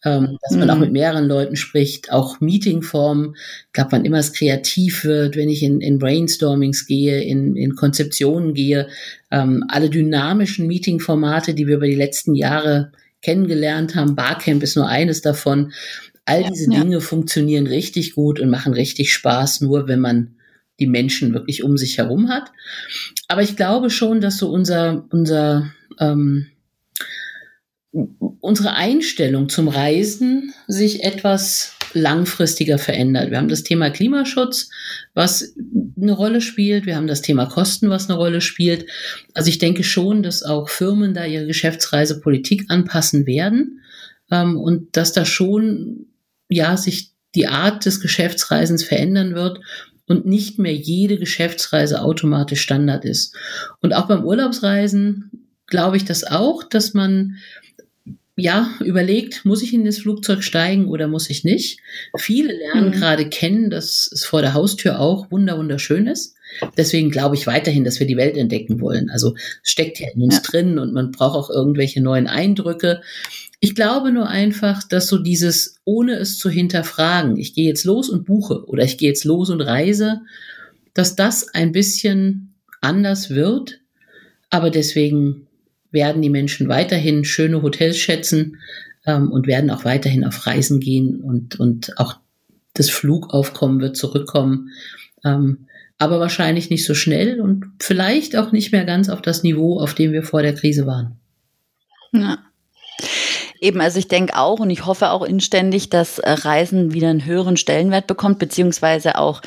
[0.04, 0.82] ähm, dass man auch mhm.
[0.82, 3.36] mit mehreren Leuten spricht, auch Meetingformen.
[3.36, 7.74] Ich glaube, wann immer es kreativ wird, wenn ich in, in Brainstormings gehe, in, in
[7.76, 8.88] Konzeptionen gehe,
[9.30, 14.14] ähm, alle dynamischen Meetingformate, die wir über die letzten Jahre kennengelernt haben.
[14.14, 15.72] Barcamp ist nur eines davon.
[16.26, 17.00] All ja, diese Dinge ja.
[17.00, 20.36] funktionieren richtig gut und machen richtig Spaß, nur wenn man
[20.80, 22.50] die Menschen wirklich um sich herum hat.
[23.28, 26.46] Aber ich glaube schon, dass so unser, unser, ähm,
[28.40, 33.30] unsere Einstellung zum Reisen sich etwas langfristiger verändert.
[33.30, 34.68] Wir haben das Thema Klimaschutz,
[35.14, 35.54] was
[36.00, 36.86] eine Rolle spielt.
[36.86, 38.86] Wir haben das Thema Kosten, was eine Rolle spielt.
[39.32, 43.80] Also ich denke schon, dass auch Firmen da ihre Geschäftsreisepolitik anpassen werden
[44.30, 46.06] ähm, und dass da schon
[46.48, 49.60] ja, sich die Art des Geschäftsreisens verändern wird
[50.06, 53.34] und nicht mehr jede Geschäftsreise automatisch Standard ist.
[53.80, 57.36] Und auch beim Urlaubsreisen glaube ich das auch, dass man
[58.36, 61.78] ja, überlegt, muss ich in das Flugzeug steigen oder muss ich nicht?
[62.18, 62.92] Viele lernen mhm.
[62.92, 66.34] gerade kennen, dass es vor der Haustür auch wunder wunderschön ist.
[66.76, 69.08] Deswegen glaube ich weiterhin, dass wir die Welt entdecken wollen.
[69.08, 70.42] Also es steckt ja in uns ja.
[70.42, 73.02] drin und man braucht auch irgendwelche neuen Eindrücke.
[73.64, 78.10] Ich glaube nur einfach, dass so dieses, ohne es zu hinterfragen, ich gehe jetzt los
[78.10, 80.20] und buche oder ich gehe jetzt los und reise,
[80.92, 83.80] dass das ein bisschen anders wird.
[84.50, 85.46] Aber deswegen
[85.90, 88.58] werden die Menschen weiterhin schöne Hotels schätzen
[89.06, 92.16] ähm, und werden auch weiterhin auf Reisen gehen und, und auch
[92.74, 94.72] das Flugaufkommen wird zurückkommen.
[95.24, 99.80] Ähm, aber wahrscheinlich nicht so schnell und vielleicht auch nicht mehr ganz auf das Niveau,
[99.80, 101.16] auf dem wir vor der Krise waren.
[102.12, 102.44] Ja.
[103.60, 107.24] Eben, also ich denke auch und ich hoffe auch inständig, dass äh, Reisen wieder einen
[107.24, 109.42] höheren Stellenwert bekommt, beziehungsweise auch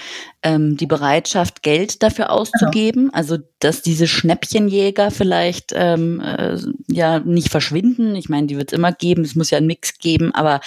[0.48, 3.08] ähm, die Bereitschaft, Geld dafür auszugeben.
[3.08, 3.18] Genau.
[3.18, 6.58] Also dass diese Schnäppchenjäger vielleicht ähm, äh,
[6.88, 8.16] ja nicht verschwinden.
[8.16, 10.62] Ich meine, die wird es immer geben, es muss ja einen Mix geben, aber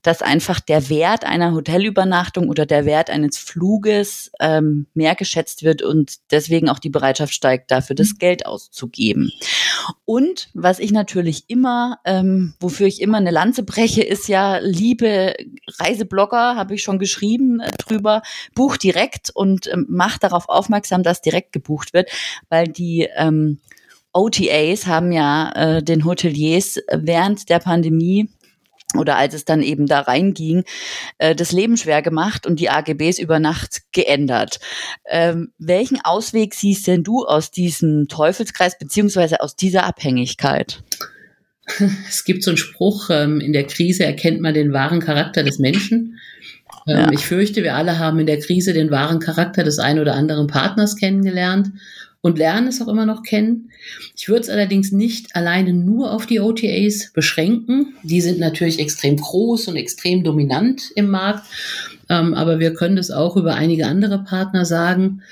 [0.00, 5.82] dass einfach der Wert einer Hotelübernachtung oder der Wert eines Fluges ähm, mehr geschätzt wird
[5.82, 8.18] und deswegen auch die Bereitschaft steigt, dafür das mhm.
[8.18, 9.30] Geld auszugeben.
[10.06, 15.34] Und was ich natürlich immer, ähm, wofür ich immer eine Lanze breche, ist ja, liebe
[15.78, 18.22] Reiseblogger, habe ich schon geschrieben äh, drüber,
[18.54, 22.10] buch direkt und ähm, macht darauf aufmerksam, dass direkt gebucht wird,
[22.48, 23.60] weil die ähm,
[24.12, 28.28] OTAs haben ja äh, den Hoteliers während der Pandemie
[28.98, 30.64] oder als es dann eben da reinging,
[31.18, 34.60] äh, das Leben schwer gemacht und die AGBs über Nacht geändert.
[35.08, 40.82] Ähm, welchen Ausweg siehst denn du aus diesem Teufelskreis beziehungsweise aus dieser Abhängigkeit?
[42.08, 45.58] Es gibt so einen Spruch, ähm, in der Krise erkennt man den wahren Charakter des
[45.58, 46.18] Menschen.
[46.86, 47.12] Ähm, ja.
[47.12, 50.46] Ich fürchte, wir alle haben in der Krise den wahren Charakter des ein oder anderen
[50.46, 51.70] Partners kennengelernt
[52.22, 53.70] und lernen es auch immer noch kennen.
[54.16, 57.94] Ich würde es allerdings nicht alleine nur auf die OTAs beschränken.
[58.04, 61.44] Die sind natürlich extrem groß und extrem dominant im Markt.
[62.08, 65.22] Ähm, aber wir können das auch über einige andere Partner sagen,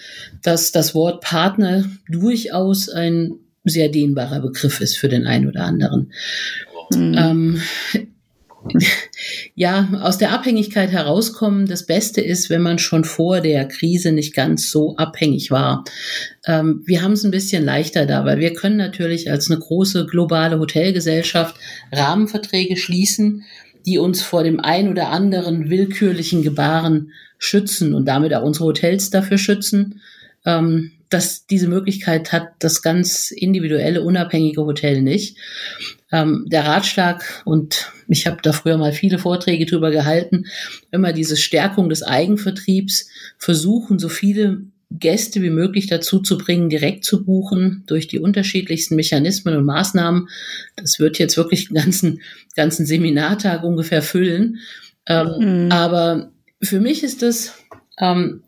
[0.43, 3.35] dass das Wort Partner durchaus ein
[3.65, 6.13] sehr dehnbarer Begriff ist für den einen oder anderen.
[6.93, 7.15] Mhm.
[7.17, 7.63] Ähm,
[9.55, 11.67] ja, aus der Abhängigkeit herauskommen.
[11.67, 15.85] Das Beste ist, wenn man schon vor der Krise nicht ganz so abhängig war.
[16.47, 20.07] Ähm, wir haben es ein bisschen leichter da, weil wir können natürlich als eine große
[20.07, 21.57] globale Hotelgesellschaft
[21.93, 23.45] Rahmenverträge schließen,
[23.87, 29.11] die uns vor dem ein oder anderen willkürlichen Gebaren schützen und damit auch unsere Hotels
[29.11, 30.01] dafür schützen.
[30.45, 35.37] Ähm, dass diese Möglichkeit hat das ganz individuelle, unabhängige Hotel nicht.
[36.13, 40.47] Ähm, der Ratschlag, und ich habe da früher mal viele Vorträge drüber gehalten,
[40.91, 47.05] immer diese Stärkung des Eigenvertriebs, versuchen, so viele Gäste wie möglich dazu zu bringen, direkt
[47.05, 50.29] zu buchen durch die unterschiedlichsten Mechanismen und Maßnahmen.
[50.77, 52.21] Das wird jetzt wirklich einen ganzen,
[52.57, 54.59] ganzen Seminartag ungefähr füllen.
[55.07, 55.73] Ähm, mhm.
[55.73, 57.55] Aber für mich ist es
[57.99, 58.43] ähm,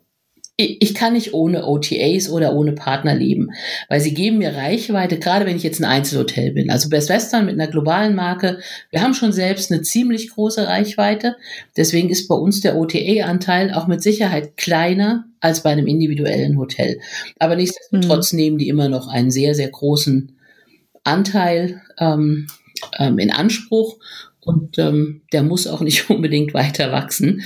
[0.55, 3.49] ich kann nicht ohne OTAs oder ohne Partner leben,
[3.89, 6.69] weil sie geben mir Reichweite, gerade wenn ich jetzt ein Einzelhotel bin.
[6.69, 8.59] Also Best Western mit einer globalen Marke,
[8.91, 11.37] wir haben schon selbst eine ziemlich große Reichweite.
[11.75, 16.99] Deswegen ist bei uns der OTA-Anteil auch mit Sicherheit kleiner als bei einem individuellen Hotel.
[17.39, 18.37] Aber nichtsdestotrotz mhm.
[18.37, 20.37] nehmen die immer noch einen sehr, sehr großen
[21.03, 22.45] Anteil ähm,
[22.99, 23.97] ähm, in Anspruch
[24.39, 27.41] und ähm, der muss auch nicht unbedingt weiter wachsen.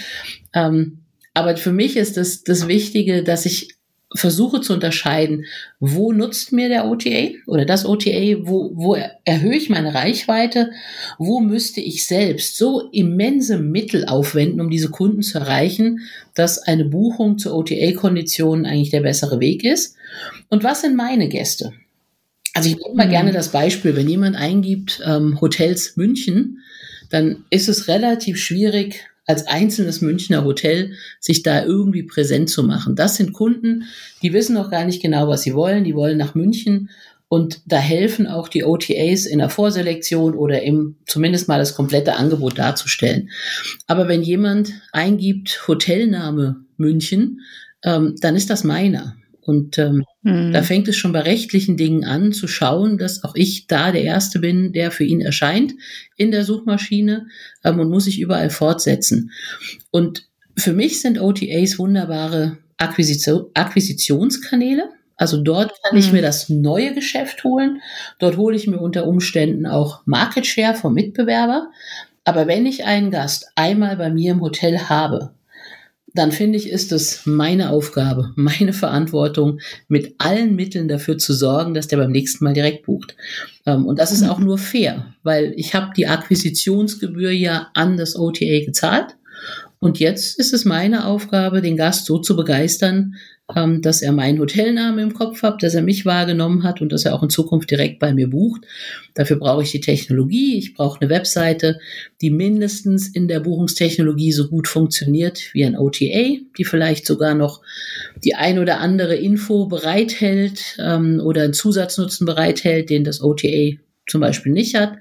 [0.53, 1.03] Ähm,
[1.37, 3.75] aber für mich ist das, das Wichtige, dass ich
[4.15, 5.45] versuche zu unterscheiden,
[5.79, 10.71] wo nutzt mir der OTA oder das OTA, wo, wo erhöhe ich meine Reichweite,
[11.19, 15.99] wo müsste ich selbst so immense Mittel aufwenden, um diese Kunden zu erreichen,
[16.33, 19.95] dass eine Buchung zu OTA-Konditionen eigentlich der bessere Weg ist.
[20.49, 21.71] Und was sind meine Gäste?
[22.55, 23.11] Also ich nehme mal mhm.
[23.11, 26.63] gerne das Beispiel, wenn jemand eingibt ähm, Hotels München,
[27.11, 32.95] dann ist es relativ schwierig, als einzelnes Münchner Hotel sich da irgendwie präsent zu machen.
[32.95, 33.83] Das sind Kunden,
[34.23, 35.83] die wissen noch gar nicht genau, was sie wollen.
[35.83, 36.89] Die wollen nach München
[37.27, 42.15] und da helfen auch die OTAs in der Vorselektion oder im zumindest mal das komplette
[42.15, 43.29] Angebot darzustellen.
[43.85, 47.41] Aber wenn jemand eingibt Hotelname München,
[47.83, 49.17] ähm, dann ist das meiner.
[49.47, 50.51] Und ähm, mhm.
[50.51, 54.03] da fängt es schon bei rechtlichen Dingen an, zu schauen, dass auch ich da der
[54.03, 55.73] Erste bin, der für ihn erscheint
[56.17, 57.27] in der Suchmaschine
[57.63, 59.31] ähm, und muss sich überall fortsetzen.
[59.89, 64.89] Und für mich sind OTAs wunderbare Akquisition, Akquisitionskanäle.
[65.15, 66.17] Also dort kann ich mhm.
[66.17, 67.81] mir das neue Geschäft holen.
[68.19, 71.71] Dort hole ich mir unter Umständen auch Market Share vom Mitbewerber.
[72.25, 75.31] Aber wenn ich einen Gast einmal bei mir im Hotel habe,
[76.17, 81.73] dann finde ich, ist es meine Aufgabe, meine Verantwortung, mit allen Mitteln dafür zu sorgen,
[81.73, 83.15] dass der beim nächsten Mal direkt bucht.
[83.65, 88.15] Ähm, und das ist auch nur fair, weil ich habe die Akquisitionsgebühr ja an das
[88.15, 89.15] OTA gezahlt.
[89.79, 93.15] Und jetzt ist es meine Aufgabe, den Gast so zu begeistern,
[93.55, 97.05] ähm, dass er meinen Hotelnamen im Kopf hat, dass er mich wahrgenommen hat und dass
[97.05, 98.65] er auch in Zukunft direkt bei mir bucht.
[99.13, 100.57] Dafür brauche ich die Technologie.
[100.57, 101.79] Ich brauche eine Webseite,
[102.19, 107.61] die mindestens in der Buchungstechnologie so gut funktioniert wie ein OTA, die vielleicht sogar noch
[108.23, 114.21] die ein oder andere Info bereithält ähm, oder einen Zusatznutzen bereithält, den das OTA zum
[114.21, 114.93] Beispiel nicht hat.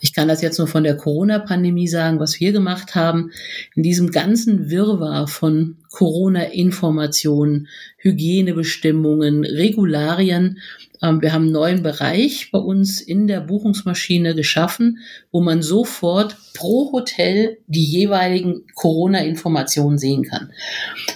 [0.00, 3.30] Ich kann das jetzt nur von der Corona-Pandemie sagen, was wir gemacht haben.
[3.74, 10.58] In diesem ganzen Wirrwarr von Corona-Informationen, Hygienebestimmungen, Regularien
[11.02, 14.98] ähm, wir haben einen neuen Bereich bei uns in der Buchungsmaschine geschaffen,
[15.30, 20.50] wo man sofort pro Hotel die jeweiligen Corona-Informationen sehen kann.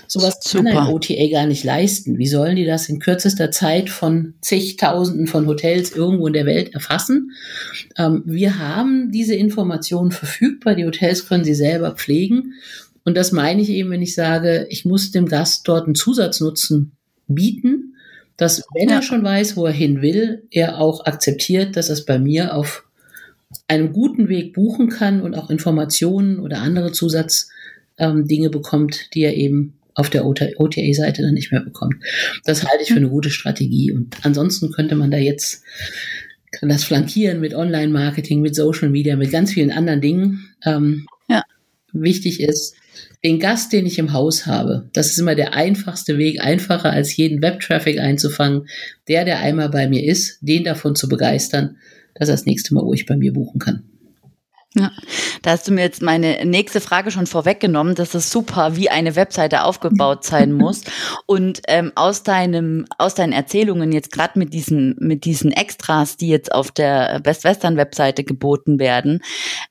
[0.07, 2.19] Sowas kann ein OTA gar nicht leisten.
[2.19, 6.75] Wie sollen die das in kürzester Zeit von zigtausenden von Hotels irgendwo in der Welt
[6.75, 7.33] erfassen?
[7.97, 10.75] Ähm, wir haben diese Informationen verfügbar.
[10.75, 12.55] Die Hotels können sie selber pflegen.
[13.11, 16.93] Und das meine ich eben, wenn ich sage, ich muss dem Gast dort einen Zusatznutzen
[17.27, 17.91] bieten
[18.41, 18.97] dass wenn ja.
[18.97, 22.55] er schon weiß, wo er hin will, er auch akzeptiert, dass er es bei mir
[22.55, 22.85] auf
[23.69, 27.51] einem guten Weg buchen kann und auch Informationen oder andere Zusatzdinge
[27.99, 31.97] ähm, bekommt, die er eben auf der OTA-Seite dann nicht mehr bekommt.
[32.47, 33.93] Das halte ich für eine gute Strategie.
[33.93, 35.63] Und ansonsten könnte man da jetzt
[36.63, 40.49] das flankieren mit Online-Marketing, mit Social Media, mit ganz vielen anderen Dingen.
[40.65, 41.05] Ähm.
[41.93, 42.75] Wichtig ist,
[43.25, 47.17] den Gast, den ich im Haus habe, das ist immer der einfachste Weg, einfacher als
[47.17, 48.67] jeden Webtraffic einzufangen.
[49.09, 51.77] Der, der einmal bei mir ist, den davon zu begeistern,
[52.15, 53.90] dass er das nächste Mal ruhig bei mir buchen kann.
[54.77, 54.93] Ja,
[55.43, 57.97] da hast du mir jetzt meine nächste Frage schon vorweggenommen.
[57.97, 60.83] Das ist super, wie eine Webseite aufgebaut sein muss.
[61.27, 66.29] Und ähm, aus deinem, aus deinen Erzählungen jetzt gerade mit diesen, mit diesen Extras, die
[66.29, 69.23] jetzt auf der Best Western Webseite geboten werden,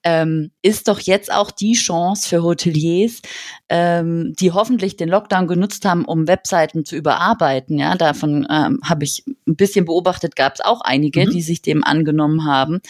[0.03, 3.21] ähm, ist doch jetzt auch die Chance für Hoteliers,
[3.69, 7.77] ähm, die hoffentlich den Lockdown genutzt haben, um Webseiten zu überarbeiten.
[7.77, 11.29] Ja, davon ähm, habe ich ein bisschen beobachtet, gab es auch einige, mhm.
[11.29, 12.81] die sich dem angenommen haben.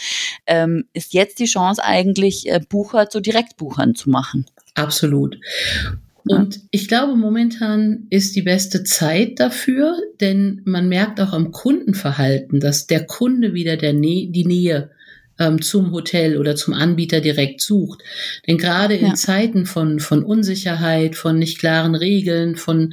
[0.46, 4.46] Ähm, ist jetzt die Chance eigentlich, äh, Bucher zu Direktbuchern zu machen?
[4.74, 5.38] Absolut.
[6.24, 12.60] Und ich glaube, momentan ist die beste Zeit dafür, denn man merkt auch am Kundenverhalten,
[12.60, 14.90] dass der Kunde wieder der Nä die Nähe
[15.40, 18.02] ähm, zum Hotel oder zum Anbieter direkt sucht.
[18.46, 19.14] Denn gerade in ja.
[19.14, 22.92] Zeiten von, von Unsicherheit, von nicht klaren Regeln, von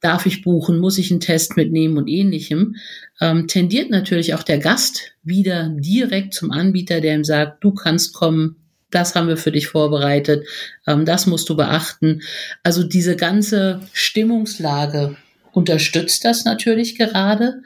[0.00, 2.76] darf ich buchen, muss ich einen Test mitnehmen und ähnlichem,
[3.20, 8.14] ähm, tendiert natürlich auch der Gast wieder direkt zum Anbieter, der ihm sagt, du kannst
[8.14, 8.56] kommen,
[8.90, 10.46] das haben wir für dich vorbereitet,
[10.86, 12.22] ähm, das musst du beachten.
[12.62, 15.16] Also diese ganze Stimmungslage
[15.52, 17.62] unterstützt das natürlich gerade.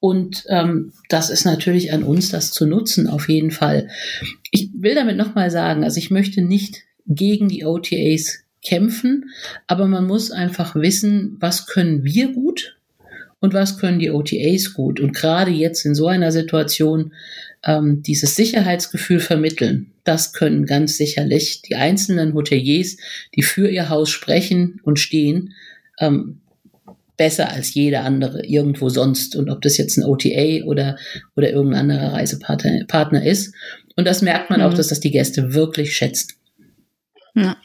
[0.00, 3.88] Und ähm, das ist natürlich an uns, das zu nutzen, auf jeden Fall.
[4.50, 9.30] Ich will damit nochmal sagen, also ich möchte nicht gegen die OTAs kämpfen,
[9.66, 12.76] aber man muss einfach wissen, was können wir gut
[13.40, 15.00] und was können die OTAs gut.
[15.00, 17.12] Und gerade jetzt in so einer Situation
[17.64, 22.96] ähm, dieses Sicherheitsgefühl vermitteln, das können ganz sicherlich die einzelnen Hoteliers,
[23.34, 25.54] die für ihr Haus sprechen und stehen,
[25.98, 26.40] ähm,
[27.18, 29.36] besser als jeder andere irgendwo sonst.
[29.36, 30.96] Und ob das jetzt ein OTA oder,
[31.36, 33.54] oder irgendein anderer Reisepartner Partner ist.
[33.96, 34.66] Und das merkt man mhm.
[34.66, 36.32] auch, dass das die Gäste wirklich schätzen.
[37.34, 37.56] Ja.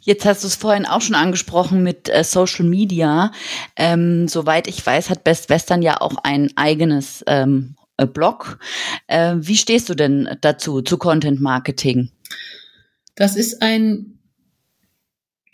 [0.00, 3.32] Jetzt hast du es vorhin auch schon angesprochen mit äh, Social Media.
[3.76, 8.58] Ähm, soweit ich weiß, hat Best Western ja auch ein eigenes ähm, äh, Blog.
[9.08, 12.10] Äh, wie stehst du denn dazu, zu Content Marketing?
[13.16, 14.15] Das ist ein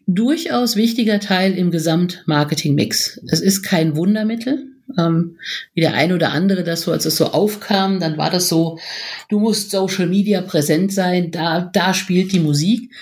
[0.07, 3.21] durchaus wichtiger Teil im Gesamtmarketing-Mix.
[3.31, 4.67] Es ist kein Wundermittel.
[4.99, 5.39] Ähm,
[5.75, 8.79] wie der ein oder andere das so, als es so aufkam, dann war das so,
[9.31, 12.93] du musst Social Media präsent sein, da, da spielt die Musik.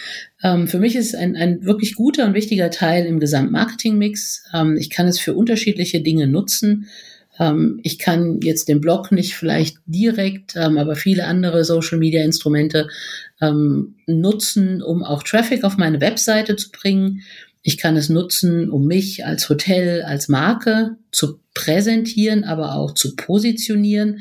[0.42, 4.44] Ähm, für mich ist es ein, ein wirklich guter und wichtiger Teil im Gesamtmarketing-Mix.
[4.54, 6.86] Ähm, ich kann es für unterschiedliche Dinge nutzen.
[7.40, 12.88] Ähm, ich kann jetzt den Blog nicht vielleicht direkt, ähm, aber viele andere Social-Media-Instrumente
[13.40, 17.22] ähm, nutzen, um auch Traffic auf meine Webseite zu bringen.
[17.62, 23.16] Ich kann es nutzen, um mich als Hotel, als Marke zu präsentieren, aber auch zu
[23.16, 24.20] positionieren.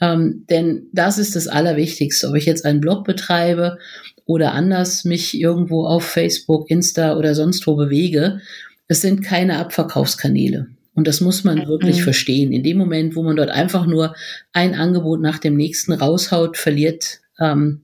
[0.00, 2.28] Ähm, denn das ist das Allerwichtigste.
[2.28, 3.78] Ob ich jetzt einen Blog betreibe
[4.26, 8.40] oder anders mich irgendwo auf Facebook, Insta oder sonst wo bewege.
[8.86, 10.68] Es sind keine Abverkaufskanäle.
[10.98, 12.02] Und das muss man wirklich mhm.
[12.02, 12.50] verstehen.
[12.50, 14.16] In dem Moment, wo man dort einfach nur
[14.52, 17.82] ein Angebot nach dem nächsten raushaut, verliert ähm,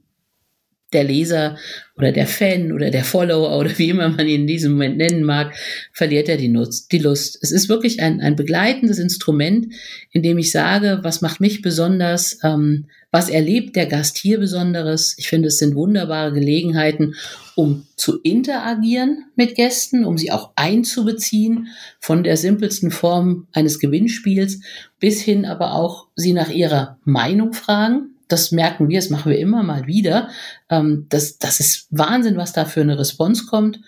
[0.95, 1.59] der Leser
[1.97, 5.23] oder der Fan oder der Follower oder wie immer man ihn in diesem Moment nennen
[5.23, 5.55] mag,
[5.93, 7.39] verliert er die, Nutz, die Lust.
[7.43, 9.73] Es ist wirklich ein, ein begleitendes Instrument,
[10.11, 15.15] in dem ich sage, was macht mich besonders, ähm, was erlebt der Gast hier Besonderes.
[15.19, 17.15] Ich finde, es sind wunderbare Gelegenheiten,
[17.55, 21.69] um zu interagieren mit Gästen, um sie auch einzubeziehen,
[22.01, 24.61] von der simpelsten Form eines Gewinnspiels
[24.99, 29.39] bis hin aber auch sie nach ihrer Meinung fragen das merken wir, das machen wir
[29.39, 30.29] immer mal wieder.
[30.71, 33.79] Ähm, das, das ist Wahnsinn, was da für eine Response kommt.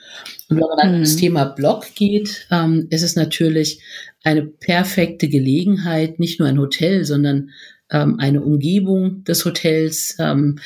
[0.48, 1.00] Und wenn man dann mhm.
[1.00, 3.82] das Thema Blog geht, ähm, ist es natürlich
[4.24, 7.50] eine perfekte Gelegenheit, nicht nur ein Hotel, sondern
[7.90, 10.58] ähm, eine Umgebung des Hotels, ähm,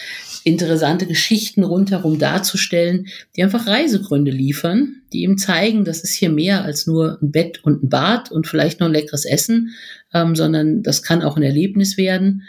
[0.44, 6.64] interessante Geschichten rundherum darzustellen, die einfach Reisegründe liefern, die eben zeigen, das ist hier mehr
[6.64, 9.74] als nur ein Bett und ein Bad und vielleicht noch ein leckeres Essen,
[10.14, 12.42] ähm, sondern das kann auch ein Erlebnis werden.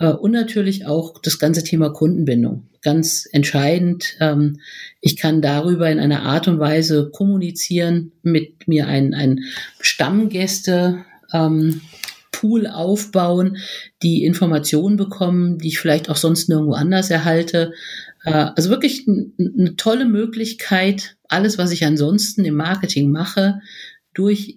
[0.00, 2.66] Äh, und natürlich auch das ganze Thema Kundenbindung.
[2.82, 4.16] Ganz entscheidend.
[4.18, 4.58] Ähm,
[5.00, 9.44] ich kann darüber in einer Art und Weise kommunizieren, mit mir ein, ein
[9.80, 11.82] Stammgäste, ähm,
[12.32, 13.58] Pool aufbauen,
[14.02, 17.74] die Informationen bekommen, die ich vielleicht auch sonst nirgendwo anders erhalte.
[18.24, 23.60] Äh, also wirklich eine tolle Möglichkeit, alles, was ich ansonsten im Marketing mache,
[24.14, 24.56] durch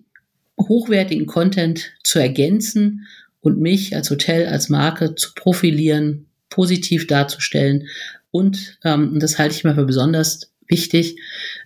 [0.57, 3.05] hochwertigen Content zu ergänzen
[3.43, 7.87] und mich als Hotel, als Marke zu profilieren, positiv darzustellen.
[8.31, 11.17] Und, ähm, und das halte ich mal für besonders wichtig,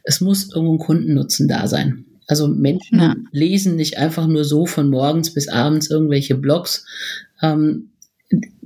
[0.03, 2.05] es muss irgendwo ein Kundennutzen da sein.
[2.25, 3.15] Also Menschen ja.
[3.31, 6.85] lesen nicht einfach nur so von morgens bis abends irgendwelche Blogs.
[7.41, 7.91] Ähm,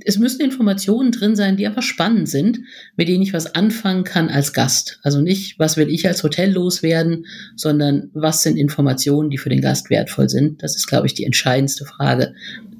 [0.04, 2.60] es müssen Informationen drin sein, die einfach spannend sind,
[2.96, 4.98] mit denen ich was anfangen kann als Gast.
[5.02, 9.60] Also nicht, was will ich als Hotel loswerden, sondern was sind Informationen, die für den
[9.60, 10.62] Gast wertvoll sind.
[10.62, 12.34] Das ist, glaube ich, die entscheidendste Frage,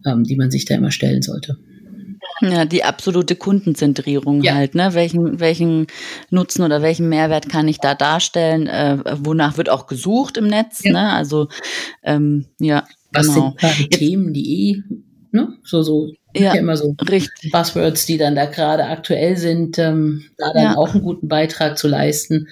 [0.06, 1.58] ähm, die man sich da immer stellen sollte.
[2.40, 4.54] Ja, die absolute Kundenzentrierung ja.
[4.54, 4.94] halt, ne?
[4.94, 5.86] Welchen, welchen
[6.30, 8.66] Nutzen oder welchen Mehrwert kann ich da darstellen?
[8.66, 10.92] Äh, wonach wird auch gesucht im Netz, ja.
[10.92, 11.12] ne?
[11.12, 11.48] Also
[12.02, 12.84] ähm, ja.
[13.12, 13.54] Was genau.
[13.60, 14.82] sind Themen, die eh,
[15.30, 15.54] ne?
[15.62, 17.52] So, so ja, immer so richtig.
[17.52, 20.76] Buzzwords, die dann da gerade aktuell sind, ähm, da dann ja.
[20.76, 22.48] auch einen guten Beitrag zu leisten.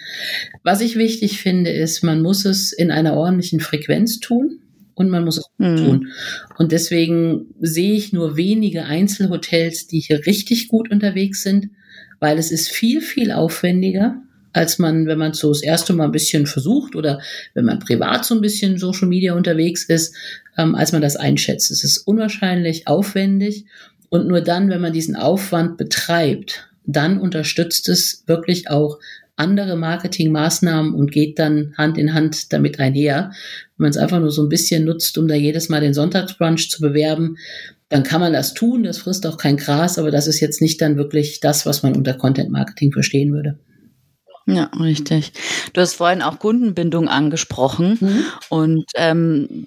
[0.63, 4.60] Was ich wichtig finde, ist, man muss es in einer ordentlichen Frequenz tun
[5.01, 5.77] und man muss es mhm.
[5.79, 6.13] tun.
[6.59, 11.71] Und deswegen sehe ich nur wenige Einzelhotels, die hier richtig gut unterwegs sind,
[12.19, 14.21] weil es ist viel, viel aufwendiger,
[14.53, 17.23] als man, wenn man so das erste Mal ein bisschen versucht oder
[17.55, 20.15] wenn man privat so ein bisschen Social Media unterwegs ist,
[20.59, 21.71] ähm, als man das einschätzt.
[21.71, 23.65] Es ist unwahrscheinlich aufwendig
[24.11, 28.99] und nur dann, wenn man diesen Aufwand betreibt, dann unterstützt es wirklich auch
[29.41, 33.33] andere Marketingmaßnahmen und geht dann Hand in Hand damit einher.
[33.77, 36.71] Wenn man es einfach nur so ein bisschen nutzt, um da jedes Mal den Sonntagsbrunch
[36.71, 37.37] zu bewerben,
[37.89, 40.81] dann kann man das tun, das frisst auch kein Gras, aber das ist jetzt nicht
[40.81, 43.59] dann wirklich das, was man unter Content Marketing verstehen würde.
[44.47, 45.33] Ja, richtig.
[45.73, 48.25] Du hast vorhin auch Kundenbindung angesprochen mhm.
[48.49, 49.67] und ähm,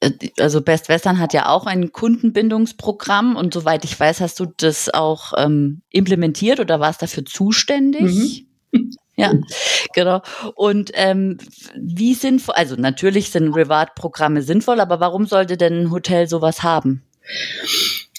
[0.00, 4.46] äh, also Best Western hat ja auch ein Kundenbindungsprogramm und soweit ich weiß, hast du
[4.56, 8.14] das auch ähm, implementiert oder warst dafür zuständig?
[8.14, 8.45] Mhm.
[9.18, 9.32] Ja,
[9.94, 10.20] genau.
[10.56, 11.38] Und ähm,
[11.74, 17.02] wie sinnvoll, also natürlich sind Reward-Programme sinnvoll, aber warum sollte denn ein Hotel sowas haben?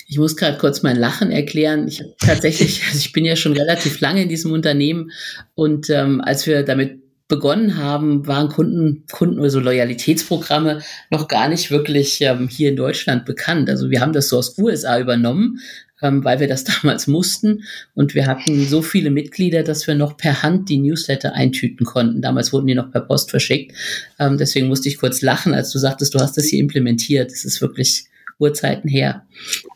[0.08, 1.88] Ich muss gerade kurz mein Lachen erklären.
[1.88, 5.12] Ich tatsächlich, also ich bin ja schon relativ lange in diesem Unternehmen
[5.54, 10.82] und ähm, als wir damit begonnen haben, waren Kunden, Kunden oder so Loyalitätsprogramme
[11.12, 13.70] noch gar nicht wirklich ähm, hier in Deutschland bekannt.
[13.70, 15.60] Also wir haben das so aus USA übernommen,
[16.02, 17.64] ähm, weil wir das damals mussten.
[17.94, 22.22] Und wir hatten so viele Mitglieder, dass wir noch per Hand die Newsletter eintüten konnten.
[22.22, 23.76] Damals wurden die noch per Post verschickt.
[24.20, 27.32] Ähm, deswegen musste ich kurz lachen, als du sagtest, du hast das hier implementiert.
[27.32, 28.06] Das ist wirklich
[28.40, 29.26] Urzeiten her.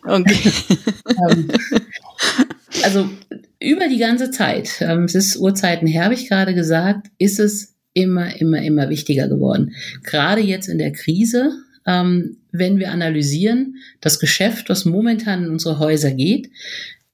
[0.05, 0.51] Okay.
[1.29, 1.47] ähm,
[2.83, 3.09] also
[3.59, 7.75] über die ganze Zeit, ähm, es ist Urzeiten her, habe ich gerade gesagt, ist es
[7.93, 9.73] immer, immer, immer wichtiger geworden.
[10.03, 11.51] Gerade jetzt in der Krise,
[11.85, 16.49] ähm, wenn wir analysieren, das Geschäft, was momentan in unsere Häuser geht,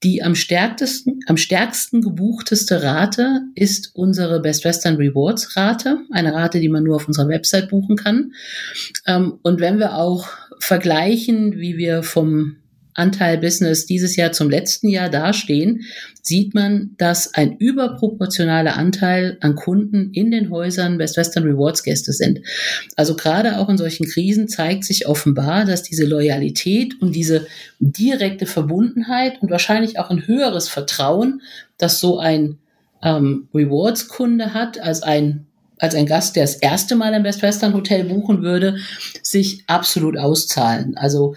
[0.04, 6.60] die am stärksten, am stärksten gebuchteste Rate ist unsere Best Western Rewards Rate, eine Rate,
[6.60, 8.34] die man nur auf unserer Website buchen kann.
[9.08, 10.30] Ähm, und wenn wir auch
[10.60, 12.58] vergleichen, wie wir vom
[12.98, 15.82] Anteil Business dieses Jahr zum letzten Jahr dastehen,
[16.22, 22.12] sieht man, dass ein überproportionaler Anteil an Kunden in den Häusern Best Western Rewards Gäste
[22.12, 22.40] sind.
[22.96, 27.48] Also gerade auch in solchen Krisen zeigt sich offenbar, dass diese Loyalität und diese
[27.80, 31.42] direkte Verbundenheit und wahrscheinlich auch ein höheres Vertrauen,
[31.78, 32.58] dass so ein
[33.04, 35.46] ähm, Rewards-Kunde hat als ein
[35.80, 38.78] als ein Gast, der das erste Mal im Best Western Hotel buchen würde,
[39.22, 40.98] sich absolut auszahlen.
[40.98, 41.36] Also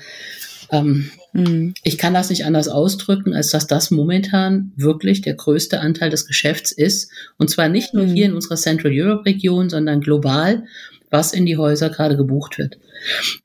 [0.71, 1.75] ähm, mhm.
[1.83, 6.27] ich kann das nicht anders ausdrücken, als dass das momentan wirklich der größte Anteil des
[6.27, 7.11] Geschäfts ist.
[7.39, 8.15] Und zwar nicht nur mhm.
[8.15, 10.65] hier in unserer Central Europe Region, sondern global,
[11.11, 12.79] was in die Häuser gerade gebucht wird.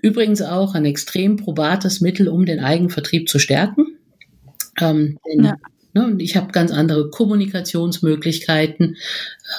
[0.01, 3.97] Übrigens auch ein extrem probates Mittel, um den Eigenvertrieb zu stärken.
[4.79, 5.55] Ähm, denn ja.
[5.95, 8.97] Ne, und ich habe ganz andere Kommunikationsmöglichkeiten.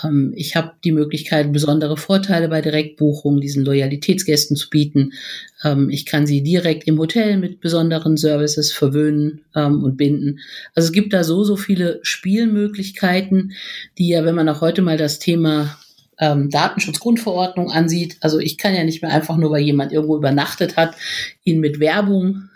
[0.04, 5.14] Ähm, ich habe die Möglichkeit, besondere Vorteile bei Direktbuchungen diesen Loyalitätsgästen zu bieten.
[5.64, 10.40] Ähm, ich kann sie direkt im Hotel mit besonderen Services verwöhnen ähm, und binden.
[10.74, 13.52] Also es gibt da so, so viele Spielmöglichkeiten,
[13.96, 15.78] die ja, wenn man auch heute mal das Thema
[16.18, 18.16] Datenschutzgrundverordnung ansieht.
[18.22, 20.96] Also ich kann ja nicht mehr einfach nur, weil jemand irgendwo übernachtet hat,
[21.44, 22.48] ihn mit Werbung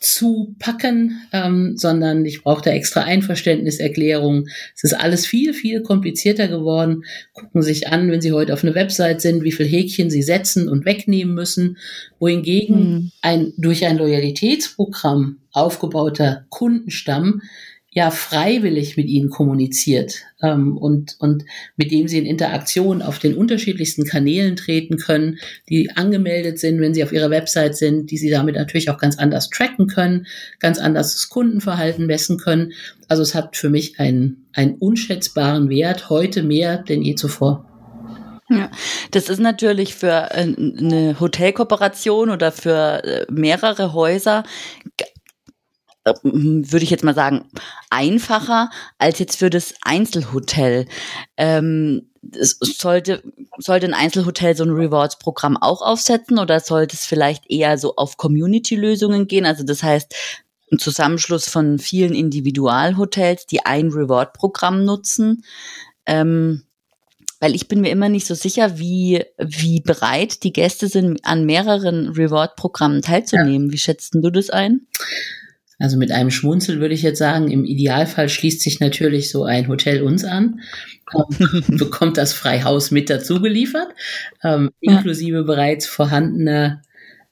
[0.00, 4.48] zu packen, ähm, sondern ich brauche da extra Einverständniserklärungen.
[4.76, 7.02] Es ist alles viel, viel komplizierter geworden.
[7.32, 10.68] Gucken sich an, wenn Sie heute auf eine Website sind, wie viel Häkchen Sie setzen
[10.68, 11.78] und wegnehmen müssen.
[12.20, 13.12] Wohingegen mhm.
[13.22, 17.42] ein durch ein Loyalitätsprogramm aufgebauter Kundenstamm
[17.90, 21.44] ja freiwillig mit ihnen kommuniziert ähm, und, und
[21.76, 26.92] mit dem sie in Interaktion auf den unterschiedlichsten Kanälen treten können, die angemeldet sind, wenn
[26.92, 30.26] sie auf ihrer Website sind, die sie damit natürlich auch ganz anders tracken können,
[30.58, 32.72] ganz anders das Kundenverhalten messen können.
[33.08, 37.64] Also es hat für mich einen, einen unschätzbaren Wert, heute mehr denn je zuvor.
[38.50, 38.70] Ja,
[39.10, 44.42] das ist natürlich für äh, eine Hotelkooperation oder für äh, mehrere Häuser
[46.22, 47.44] würde ich jetzt mal sagen,
[47.90, 50.86] einfacher als jetzt für das Einzelhotel.
[51.36, 53.22] Ähm, sollte,
[53.58, 58.16] sollte ein Einzelhotel so ein Rewards-Programm auch aufsetzen oder sollte es vielleicht eher so auf
[58.16, 59.46] Community-Lösungen gehen?
[59.46, 60.14] Also das heißt,
[60.70, 65.44] ein Zusammenschluss von vielen Individualhotels, die ein Reward-Programm nutzen.
[66.06, 66.64] Ähm,
[67.40, 71.44] weil ich bin mir immer nicht so sicher, wie, wie bereit die Gäste sind, an
[71.44, 73.68] mehreren Reward-Programmen teilzunehmen.
[73.68, 73.72] Ja.
[73.72, 74.86] Wie schätzt du das ein?
[75.78, 79.68] Also mit einem Schmunzel würde ich jetzt sagen, im Idealfall schließt sich natürlich so ein
[79.68, 80.60] Hotel uns an,
[81.68, 83.88] bekommt das Freihaus mit dazu geliefert,
[84.42, 84.94] ähm, ja.
[84.94, 86.82] inklusive bereits vorhandener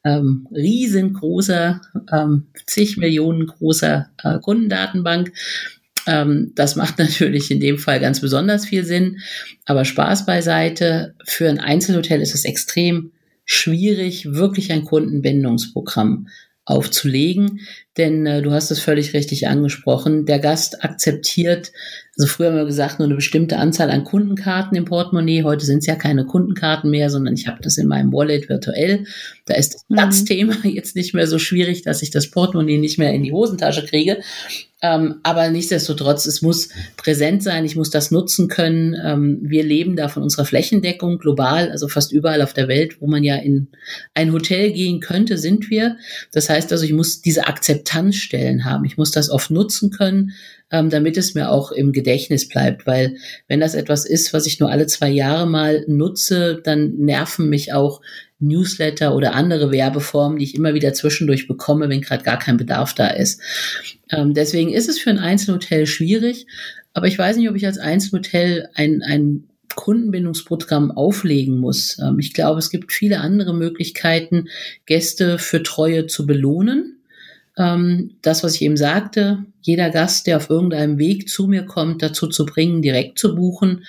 [0.05, 1.80] ähm, riesengroßer,
[2.12, 5.32] ähm, zig Millionen großer äh, Kundendatenbank.
[6.07, 9.18] Ähm, das macht natürlich in dem Fall ganz besonders viel Sinn.
[9.64, 11.14] Aber Spaß beiseite.
[11.24, 13.11] Für ein Einzelhotel ist es extrem
[13.44, 16.28] schwierig, wirklich ein Kundenbindungsprogramm
[16.67, 17.61] aufzulegen.
[17.97, 20.27] Denn äh, du hast es völlig richtig angesprochen.
[20.27, 21.73] Der Gast akzeptiert,
[22.19, 25.45] also früher haben wir gesagt, nur eine bestimmte Anzahl an Kundenkarten im Portemonnaie.
[25.45, 29.07] Heute sind es ja keine Kundenkarten mehr, sondern ich habe das in meinem Wallet virtuell.
[29.47, 29.95] Da ist das mhm.
[29.95, 33.87] Platzthema jetzt nicht mehr so schwierig, dass ich das Portemonnaie nicht mehr in die Hosentasche
[33.87, 34.19] kriege.
[34.83, 38.95] Ähm, aber nichtsdestotrotz, es muss präsent sein, ich muss das nutzen können.
[39.03, 43.07] Ähm, wir leben da von unserer Flächendeckung global, also fast überall auf der Welt, wo
[43.07, 43.68] man ja in
[44.14, 45.97] ein Hotel gehen könnte, sind wir.
[46.33, 48.85] Das heißt also, ich muss diese Akzeptanz Akzeptanzstellen haben.
[48.85, 50.33] Ich muss das oft nutzen können,
[50.70, 52.87] ähm, damit es mir auch im Gedächtnis bleibt.
[52.87, 53.16] Weil
[53.49, 57.72] wenn das etwas ist, was ich nur alle zwei Jahre mal nutze, dann nerven mich
[57.72, 58.01] auch
[58.39, 62.95] Newsletter oder andere Werbeformen, die ich immer wieder zwischendurch bekomme, wenn gerade gar kein Bedarf
[62.95, 63.41] da ist.
[64.11, 66.47] Ähm, deswegen ist es für ein Einzelhotel schwierig.
[66.93, 71.99] Aber ich weiß nicht, ob ich als Einzelhotel ein, ein Kundenbindungsprogramm auflegen muss.
[71.99, 74.49] Ähm, ich glaube, es gibt viele andere Möglichkeiten,
[74.87, 77.01] Gäste für Treue zu belohnen.
[77.57, 82.03] Ähm, das, was ich eben sagte, jeder Gast, der auf irgendeinem Weg zu mir kommt,
[82.03, 83.84] dazu zu bringen, direkt zu buchen.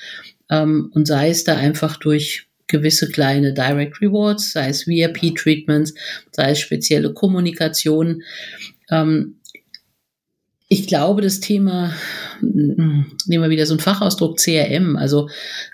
[0.49, 5.93] Ähm, und sei es da einfach durch gewisse kleine Direct Rewards, sei es VIP-Treatments,
[6.31, 8.23] sei es spezielle Kommunikation.
[10.69, 11.93] Ich glaube, das Thema,
[12.41, 15.29] hm, nehmen wir wieder so einen Fachausdruck CRM, also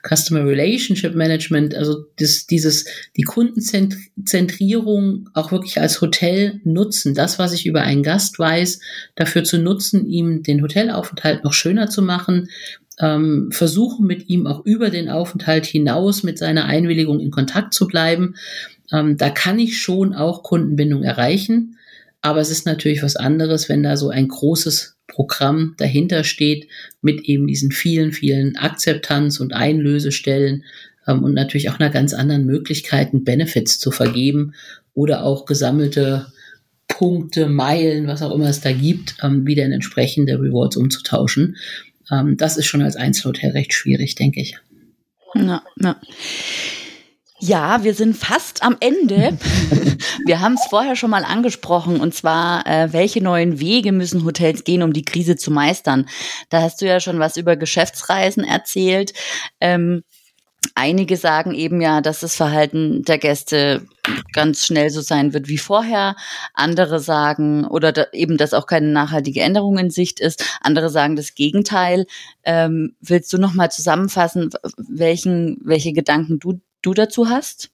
[0.08, 2.86] Customer Relationship Management, also das, dieses,
[3.18, 8.82] die Kundenzentrierung auch wirklich als Hotel nutzen, das, was ich über einen Gast weiß,
[9.16, 12.50] dafür zu nutzen, ihm den Hotelaufenthalt noch schöner zu machen,
[13.00, 17.88] ähm, versuchen mit ihm auch über den Aufenthalt hinaus mit seiner Einwilligung in Kontakt zu
[17.88, 18.36] bleiben.
[18.92, 21.78] Ähm, da kann ich schon auch Kundenbindung erreichen.
[22.22, 26.68] Aber es ist natürlich was anderes, wenn da so ein großes Programm dahinter steht
[27.02, 30.64] mit eben diesen vielen, vielen Akzeptanz- und Einlösestellen
[31.08, 34.54] ähm, und natürlich auch einer ganz anderen Möglichkeiten, Benefits zu vergeben
[34.94, 36.28] oder auch gesammelte
[36.88, 41.58] Punkte, Meilen, was auch immer es da gibt, ähm, wieder in entsprechende Rewards umzutauschen.
[42.12, 44.58] Ähm, das ist schon als Einzelhotel recht schwierig, denke ich.
[45.36, 45.96] Ja, ja.
[47.40, 49.38] Ja, wir sind fast am Ende.
[50.26, 54.64] wir haben es vorher schon mal angesprochen, und zwar, äh, welche neuen Wege müssen Hotels
[54.64, 56.08] gehen, um die Krise zu meistern?
[56.50, 59.14] Da hast du ja schon was über Geschäftsreisen erzählt.
[59.60, 60.04] Ähm,
[60.74, 63.86] einige sagen eben ja, dass das Verhalten der Gäste
[64.34, 66.16] ganz schnell so sein wird wie vorher.
[66.54, 70.44] Andere sagen, oder da, eben, dass auch keine nachhaltige Änderung in Sicht ist.
[70.62, 72.06] Andere sagen das Gegenteil.
[72.44, 77.72] Ähm, willst du noch mal zusammenfassen, welchen, welche Gedanken du du dazu hast?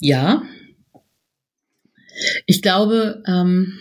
[0.00, 0.42] Ja.
[2.46, 3.78] Ich glaube, ähm,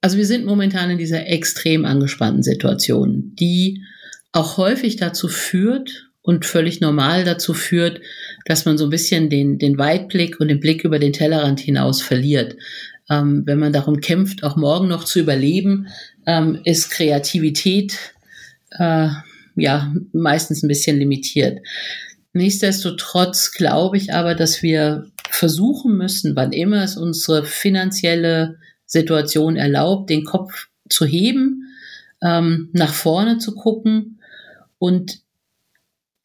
[0.00, 3.82] also wir sind momentan in dieser extrem angespannten Situation, die
[4.32, 8.00] auch häufig dazu führt und völlig normal dazu führt,
[8.46, 12.02] dass man so ein bisschen den, den Weitblick und den Blick über den Tellerrand hinaus
[12.02, 12.56] verliert.
[13.08, 15.86] Ähm, wenn man darum kämpft, auch morgen noch zu überleben,
[16.26, 17.96] ähm, ist Kreativität
[18.72, 19.08] äh,
[19.54, 21.60] ja meistens ein bisschen limitiert.
[22.32, 30.10] Nichtsdestotrotz glaube ich aber, dass wir versuchen müssen, wann immer es unsere finanzielle Situation erlaubt,
[30.10, 31.68] den Kopf zu heben,
[32.20, 34.18] ähm, nach vorne zu gucken.
[34.78, 35.20] Und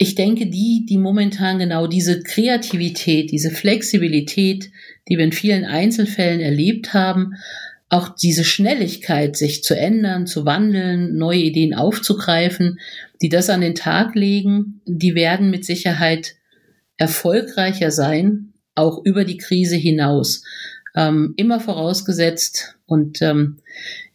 [0.01, 4.71] ich denke, die, die momentan genau diese Kreativität, diese Flexibilität,
[5.07, 7.35] die wir in vielen Einzelfällen erlebt haben,
[7.89, 12.79] auch diese Schnelligkeit, sich zu ändern, zu wandeln, neue Ideen aufzugreifen,
[13.21, 16.33] die das an den Tag legen, die werden mit Sicherheit
[16.97, 20.43] erfolgreicher sein, auch über die Krise hinaus.
[20.95, 23.59] Ähm, immer vorausgesetzt, und ähm,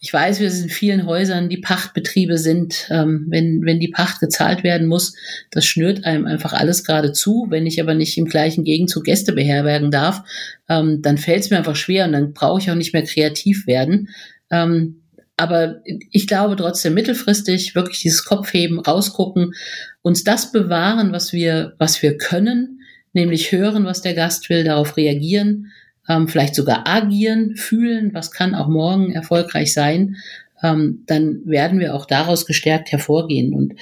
[0.01, 4.21] ich weiß, wir sind in vielen Häusern, die Pachtbetriebe sind, ähm, wenn, wenn die Pacht
[4.21, 5.15] gezahlt werden muss,
[5.51, 7.47] das schnürt einem einfach alles gerade zu.
[7.49, 10.25] Wenn ich aber nicht im gleichen Gegenzug Gäste beherbergen darf,
[10.69, 13.67] ähm, dann fällt es mir einfach schwer und dann brauche ich auch nicht mehr kreativ
[13.67, 14.11] werden.
[14.51, 15.01] Ähm,
[15.39, 19.55] aber ich glaube trotzdem mittelfristig wirklich dieses Kopfheben, rausgucken,
[20.03, 22.83] uns das bewahren, was wir, was wir können,
[23.15, 25.73] nämlich hören, was der Gast will, darauf reagieren,
[26.09, 30.17] ähm, vielleicht sogar agieren, fühlen, was kann auch morgen erfolgreich sein,
[30.63, 33.55] ähm, dann werden wir auch daraus gestärkt hervorgehen.
[33.55, 33.75] Und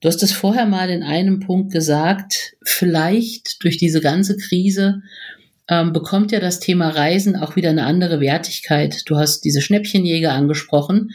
[0.00, 5.02] du hast es vorher mal in einem Punkt gesagt, vielleicht durch diese ganze Krise
[5.68, 9.02] ähm, bekommt ja das Thema Reisen auch wieder eine andere Wertigkeit.
[9.06, 11.10] Du hast diese Schnäppchenjäger angesprochen.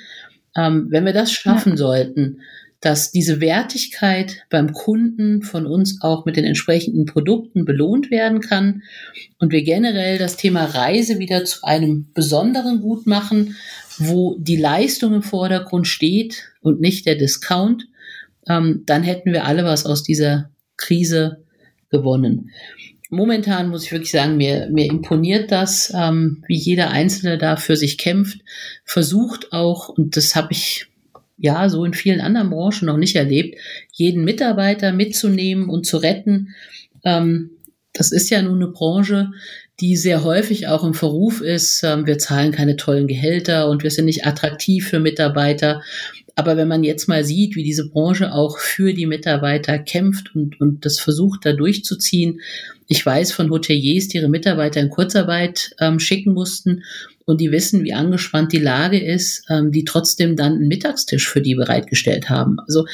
[0.55, 1.77] Ähm, wenn wir das schaffen ja.
[1.77, 2.39] sollten,
[2.83, 8.83] dass diese Wertigkeit beim Kunden von uns auch mit den entsprechenden Produkten belohnt werden kann
[9.39, 13.55] und wir generell das Thema Reise wieder zu einem besonderen Gut machen,
[13.99, 17.87] wo die Leistung im Vordergrund steht und nicht der Discount,
[18.49, 21.41] ähm, dann hätten wir alle was aus dieser Krise
[21.89, 22.49] gewonnen.
[23.09, 27.77] Momentan muss ich wirklich sagen, mir, mir imponiert das, ähm, wie jeder Einzelne da für
[27.77, 28.39] sich kämpft,
[28.83, 30.87] versucht auch, und das habe ich
[31.37, 33.57] ja so in vielen anderen Branchen noch nicht erlebt,
[33.91, 36.55] jeden Mitarbeiter mitzunehmen und zu retten.
[37.03, 37.51] Ähm,
[37.93, 39.31] das ist ja nun eine Branche,
[39.79, 41.83] die sehr häufig auch im Verruf ist.
[41.83, 45.81] Ähm, wir zahlen keine tollen Gehälter und wir sind nicht attraktiv für Mitarbeiter.
[46.35, 50.59] aber wenn man jetzt mal sieht, wie diese Branche auch für die Mitarbeiter kämpft und,
[50.59, 52.39] und das versucht, da durchzuziehen.
[52.87, 56.83] Ich weiß von Hoteliers, die ihre Mitarbeiter in Kurzarbeit ähm, schicken mussten
[57.25, 61.41] und die wissen, wie angespannt die Lage ist, ähm, die trotzdem dann einen Mittagstisch für
[61.41, 62.57] die bereitgestellt haben.
[62.65, 62.85] Also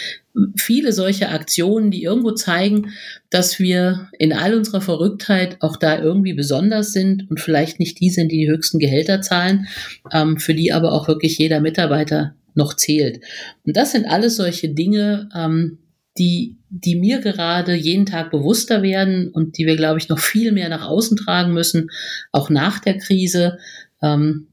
[0.56, 2.92] viele solche Aktionen, die irgendwo zeigen,
[3.30, 8.10] dass wir in all unserer Verrücktheit auch da irgendwie besonders sind und vielleicht nicht die
[8.10, 9.68] sind, die die höchsten Gehälter zahlen,
[10.12, 13.22] ähm, für die aber auch wirklich jeder Mitarbeiter noch zählt.
[13.66, 15.80] Und das sind alles solche Dinge, ähm,
[16.18, 20.52] die, die mir gerade jeden Tag bewusster werden und die wir, glaube ich, noch viel
[20.52, 21.90] mehr nach außen tragen müssen,
[22.32, 23.58] auch nach der Krise,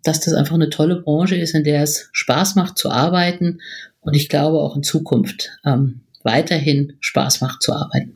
[0.03, 3.61] dass das einfach eine tolle Branche ist, in der es Spaß macht zu arbeiten
[4.01, 8.16] und ich glaube auch in Zukunft ähm, weiterhin Spaß macht zu arbeiten.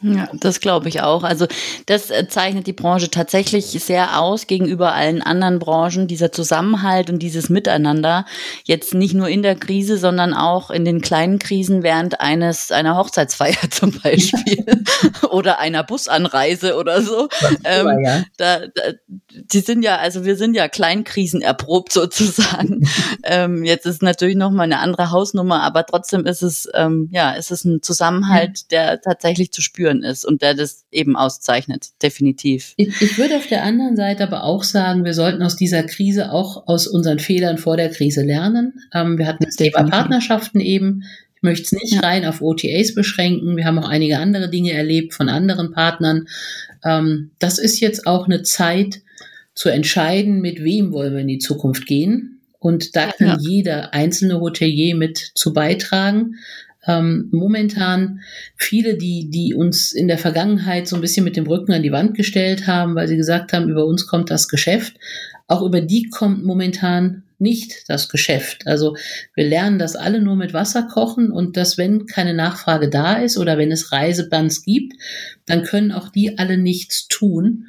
[0.00, 1.24] Ja, das glaube ich auch.
[1.24, 1.48] Also
[1.86, 7.18] das äh, zeichnet die Branche tatsächlich sehr aus gegenüber allen anderen Branchen, dieser Zusammenhalt und
[7.18, 8.24] dieses Miteinander.
[8.62, 12.96] Jetzt nicht nur in der Krise, sondern auch in den kleinen Krisen während eines einer
[12.96, 14.64] Hochzeitsfeier zum Beispiel
[15.30, 17.28] oder einer Busanreise oder so.
[17.64, 18.22] Ähm, ja.
[18.36, 18.82] da, da,
[19.30, 22.88] die sind ja, also wir sind ja Kleinkrisen erprobt sozusagen.
[23.24, 27.32] ähm, jetzt ist natürlich noch mal eine andere Hausnummer, aber trotzdem ist es ähm, ja,
[27.32, 31.88] ist es ein Zusammenhalt, der tatsächlich zu spüren spüren ist und der das eben auszeichnet,
[32.02, 32.74] definitiv.
[32.76, 36.32] Ich, ich würde auf der anderen Seite aber auch sagen, wir sollten aus dieser Krise
[36.32, 38.74] auch aus unseren Fehlern vor der Krise lernen.
[38.94, 41.04] Ähm, wir hatten das Thema Partnerschaften eben.
[41.36, 42.00] Ich möchte es nicht ja.
[42.00, 43.56] rein auf OTAs beschränken.
[43.56, 46.26] Wir haben auch einige andere Dinge erlebt von anderen Partnern.
[46.84, 49.00] Ähm, das ist jetzt auch eine Zeit
[49.54, 52.40] zu entscheiden, mit wem wollen wir in die Zukunft gehen.
[52.60, 53.38] Und da kann ja.
[53.40, 56.34] jeder einzelne Hotelier mit zu beitragen
[56.88, 58.20] ähm, momentan
[58.56, 61.92] viele, die, die uns in der Vergangenheit so ein bisschen mit dem Rücken an die
[61.92, 64.94] Wand gestellt haben, weil sie gesagt haben, über uns kommt das Geschäft.
[65.46, 68.66] Auch über die kommt momentan nicht das Geschäft.
[68.66, 68.96] Also
[69.34, 73.38] wir lernen das alle nur mit Wasser kochen und dass wenn keine Nachfrage da ist
[73.38, 74.94] oder wenn es Reisebands gibt,
[75.46, 77.66] dann können auch die alle nichts tun.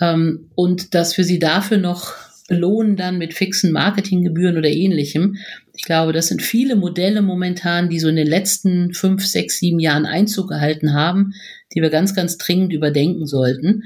[0.00, 2.14] Ähm, und dass wir sie dafür noch
[2.50, 5.36] belohnen dann mit fixen Marketinggebühren oder ähnlichem.
[5.72, 9.78] Ich glaube, das sind viele Modelle momentan, die so in den letzten fünf, sechs, sieben
[9.78, 11.32] Jahren Einzug gehalten haben,
[11.72, 13.84] die wir ganz, ganz dringend überdenken sollten.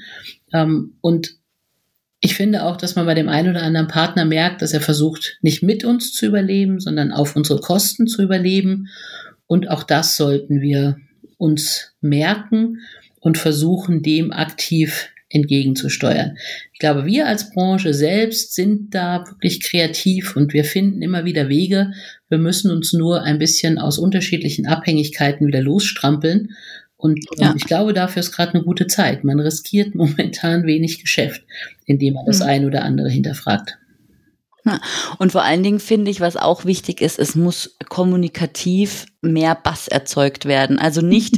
[0.54, 1.34] Ähm, und
[2.20, 5.36] ich finde auch, dass man bei dem einen oder anderen Partner merkt, dass er versucht,
[5.42, 8.88] nicht mit uns zu überleben, sondern auf unsere Kosten zu überleben.
[9.46, 10.96] Und auch das sollten wir
[11.36, 12.78] uns merken
[13.20, 16.36] und versuchen, dem aktiv entgegenzusteuern.
[16.72, 21.48] Ich glaube, wir als Branche selbst sind da wirklich kreativ und wir finden immer wieder
[21.48, 21.92] Wege.
[22.28, 26.50] Wir müssen uns nur ein bisschen aus unterschiedlichen Abhängigkeiten wieder losstrampeln.
[26.96, 27.54] Und ja.
[27.56, 29.24] ich glaube, dafür ist gerade eine gute Zeit.
[29.24, 31.42] Man riskiert momentan wenig Geschäft,
[31.84, 32.46] indem man das mhm.
[32.46, 33.76] ein oder andere hinterfragt.
[35.18, 39.88] Und vor allen Dingen finde ich, was auch wichtig ist, es muss kommunikativ mehr Bass
[39.88, 40.78] erzeugt werden.
[40.78, 41.36] Also nicht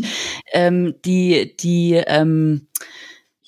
[0.53, 2.69] ähm, die, die ähm,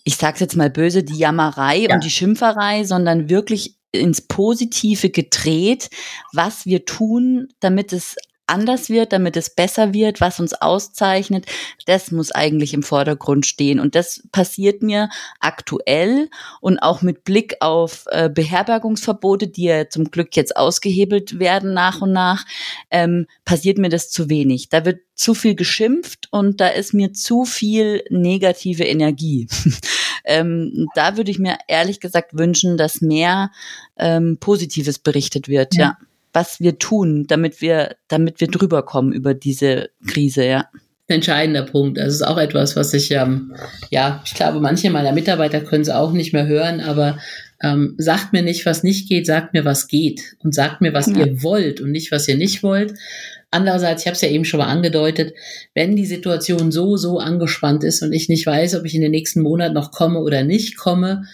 [0.09, 1.95] ich sag's jetzt mal böse, die Jammerei ja.
[1.95, 5.91] und die Schimpferei, sondern wirklich ins Positive gedreht,
[6.33, 8.17] was wir tun, damit es
[8.49, 11.47] anders wird, damit es besser wird, was uns auszeichnet,
[11.87, 13.81] das muss eigentlich im Vordergrund stehen.
[13.81, 15.09] Und das passiert mir
[15.41, 16.29] aktuell
[16.61, 22.01] und auch mit Blick auf äh, Beherbergungsverbote, die ja zum Glück jetzt ausgehebelt werden nach
[22.01, 22.45] und nach,
[22.91, 24.69] ähm, passiert mir das zu wenig.
[24.69, 29.49] Da wird zu viel geschimpft und da ist mir zu viel negative Energie.
[30.25, 33.51] ähm, da würde ich mir ehrlich gesagt wünschen, dass mehr
[33.99, 35.83] ähm, Positives berichtet wird, ja.
[35.83, 36.08] ja
[36.39, 40.69] was wir tun, damit wir, damit wir drüber kommen über diese Krise, ja.
[41.09, 41.99] Entscheidender Punkt.
[41.99, 43.57] Das ist auch etwas, was ich, ähm,
[43.91, 47.19] ja, ich glaube, manche meiner Mitarbeiter können es auch nicht mehr hören, aber
[47.61, 51.07] ähm, sagt mir nicht, was nicht geht, sagt mir, was geht und sagt mir, was
[51.07, 51.25] ja.
[51.25, 52.95] ihr wollt und nicht, was ihr nicht wollt.
[53.51, 55.33] Andererseits, ich habe es ja eben schon mal angedeutet,
[55.75, 59.11] wenn die Situation so, so angespannt ist und ich nicht weiß, ob ich in den
[59.11, 61.25] nächsten Monat noch komme oder nicht komme,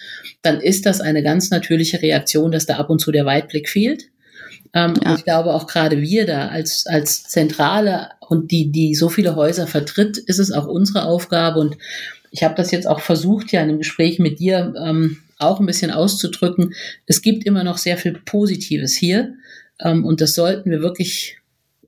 [0.41, 4.05] dann ist das eine ganz natürliche Reaktion, dass da ab und zu der Weitblick fehlt.
[4.75, 5.15] Ähm, ja.
[5.15, 9.67] Ich glaube auch gerade wir da als, als Zentrale und die, die so viele Häuser
[9.67, 11.61] vertritt, ist es auch unsere Aufgabe.
[11.61, 11.79] Und
[12.31, 15.67] ich habe das jetzt auch versucht, ja in einem Gespräch mit dir ähm, auch ein
[15.67, 16.75] bisschen auszudrücken.
[17.07, 19.35] Es gibt immer noch sehr viel Positives hier.
[19.81, 21.39] Ähm, und das sollten wir wirklich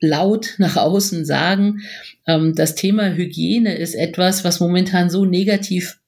[0.00, 1.82] laut nach außen sagen.
[2.26, 5.98] Ähm, das Thema Hygiene ist etwas, was momentan so negativ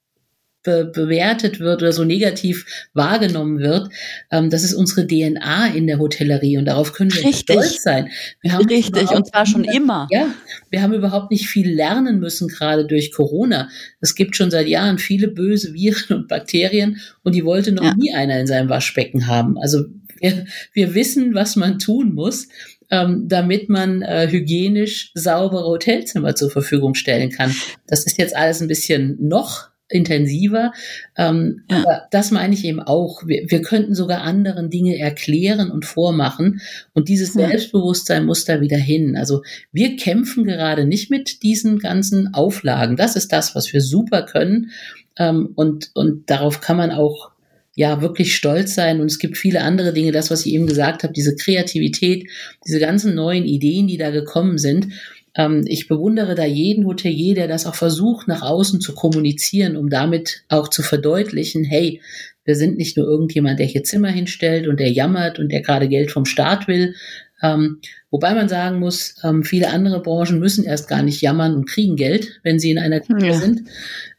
[0.69, 3.89] be bewertet wird oder so negativ wahrgenommen wird.
[4.31, 7.55] Ähm, das ist unsere DNA in der Hotellerie und darauf können wir Richtig.
[7.55, 8.09] stolz sein.
[8.41, 10.07] Wir haben Richtig, und zwar schon immer.
[10.11, 10.27] Ja,
[10.69, 13.69] wir haben überhaupt nicht viel lernen müssen, gerade durch Corona.
[14.01, 17.95] Es gibt schon seit Jahren viele böse Viren und Bakterien und die wollte noch ja.
[17.95, 19.57] nie einer in seinem Waschbecken haben.
[19.57, 19.85] Also
[20.19, 22.47] wir, wir wissen, was man tun muss.
[22.91, 27.53] ähm, damit man äh, hygienisch saubere Hotelzimmer zur Verfügung stellen kann.
[27.85, 30.71] Das ist jetzt alles ein bisschen noch intensiver.
[31.17, 31.77] Ähm, ja.
[31.77, 33.25] Aber das meine ich eben auch.
[33.25, 36.61] Wir, wir könnten sogar anderen Dinge erklären und vormachen.
[36.93, 37.47] Und dieses ja.
[37.47, 39.17] Selbstbewusstsein muss da wieder hin.
[39.17, 42.95] Also wir kämpfen gerade nicht mit diesen ganzen Auflagen.
[42.95, 44.71] Das ist das, was wir super können.
[45.17, 47.31] Ähm, und, und darauf kann man auch
[47.75, 48.99] ja wirklich stolz sein.
[48.99, 52.29] Und es gibt viele andere Dinge, das, was ich eben gesagt habe, diese Kreativität,
[52.67, 54.87] diese ganzen neuen Ideen, die da gekommen sind.
[55.35, 59.89] Ähm, ich bewundere da jeden Hotelier, der das auch versucht, nach außen zu kommunizieren, um
[59.89, 62.01] damit auch zu verdeutlichen, hey,
[62.45, 65.87] wir sind nicht nur irgendjemand, der hier Zimmer hinstellt und der jammert und der gerade
[65.87, 66.95] Geld vom Staat will.
[67.41, 71.69] Ähm, wobei man sagen muss, ähm, viele andere Branchen müssen erst gar nicht jammern und
[71.69, 73.33] kriegen Geld, wenn sie in einer Krise ja.
[73.33, 73.61] sind.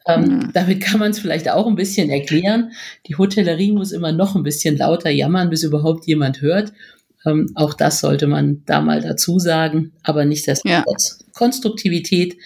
[0.06, 0.50] Ähm, mhm.
[0.54, 2.72] Damit kann man es vielleicht auch ein bisschen erklären.
[3.08, 6.72] Die Hotellerie muss immer noch ein bisschen lauter jammern, bis überhaupt jemand hört.
[7.26, 9.92] Ähm, auch das sollte man da mal dazu sagen.
[10.02, 11.26] Aber nichtsdestotrotz, ja.
[11.32, 12.36] Konstruktivität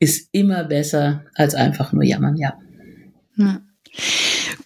[0.00, 2.58] ist immer besser als einfach nur jammern, ja.
[3.36, 3.60] ja.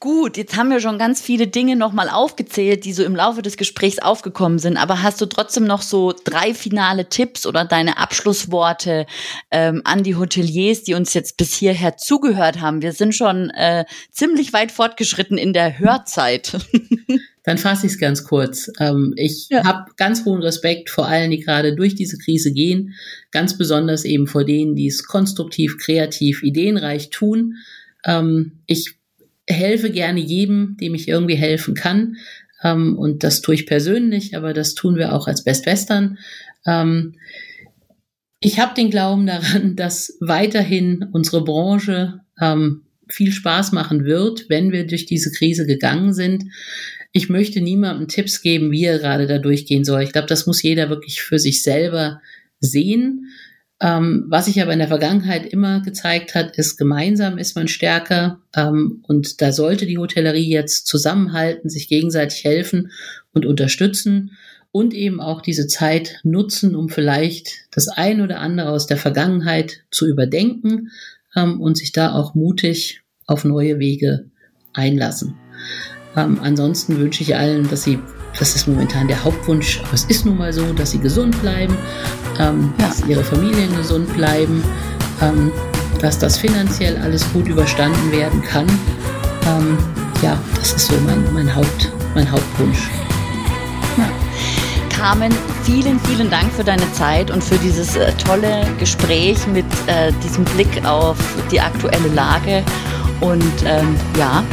[0.00, 3.56] Gut, jetzt haben wir schon ganz viele Dinge nochmal aufgezählt, die so im Laufe des
[3.56, 4.76] Gesprächs aufgekommen sind.
[4.76, 9.06] Aber hast du trotzdem noch so drei finale Tipps oder deine Abschlussworte
[9.50, 12.80] ähm, an die Hoteliers, die uns jetzt bis hierher zugehört haben?
[12.80, 16.56] Wir sind schon äh, ziemlich weit fortgeschritten in der Hörzeit.
[17.42, 18.70] Dann fasse ich es ganz kurz.
[18.78, 19.64] Ähm, ich ja.
[19.64, 22.94] habe ganz hohen Respekt vor allen, die gerade durch diese Krise gehen,
[23.30, 27.54] ganz besonders eben vor denen, die es konstruktiv, kreativ, ideenreich tun.
[28.04, 28.97] Ähm, ich
[29.48, 32.16] helfe gerne jedem, dem ich irgendwie helfen kann.
[32.62, 36.18] Ähm, und das tue ich persönlich, aber das tun wir auch als Best Western.
[36.66, 37.14] Ähm,
[38.40, 44.70] ich habe den Glauben daran, dass weiterhin unsere Branche ähm, viel Spaß machen wird, wenn
[44.70, 46.44] wir durch diese Krise gegangen sind.
[47.12, 50.02] Ich möchte niemandem Tipps geben, wie er gerade da durchgehen soll.
[50.02, 52.20] Ich glaube, das muss jeder wirklich für sich selber
[52.60, 53.28] sehen.
[53.80, 58.40] Ähm, was sich aber in der Vergangenheit immer gezeigt hat, ist, gemeinsam ist man stärker.
[58.54, 62.90] Ähm, und da sollte die Hotellerie jetzt zusammenhalten, sich gegenseitig helfen
[63.32, 64.32] und unterstützen
[64.72, 69.84] und eben auch diese Zeit nutzen, um vielleicht das ein oder andere aus der Vergangenheit
[69.90, 70.90] zu überdenken
[71.36, 74.30] ähm, und sich da auch mutig auf neue Wege
[74.72, 75.36] einlassen.
[76.16, 77.98] Ähm, ansonsten wünsche ich allen, dass sie,
[78.38, 81.76] das ist momentan der Hauptwunsch, aber es ist nun mal so, dass sie gesund bleiben
[82.38, 82.88] ähm, ja.
[82.88, 84.62] dass ihre Familien gesund bleiben,
[85.20, 85.52] ähm,
[86.00, 88.66] dass das finanziell alles gut überstanden werden kann.
[89.46, 89.78] Ähm,
[90.22, 92.88] ja, das ist so mein, mein, Haupt, mein Hauptwunsch.
[93.96, 94.08] Ja.
[94.88, 95.32] Carmen,
[95.62, 100.44] vielen, vielen Dank für deine Zeit und für dieses äh, tolle Gespräch mit äh, diesem
[100.44, 101.16] Blick auf
[101.50, 102.64] die aktuelle Lage.
[103.20, 104.44] Und ähm, ja,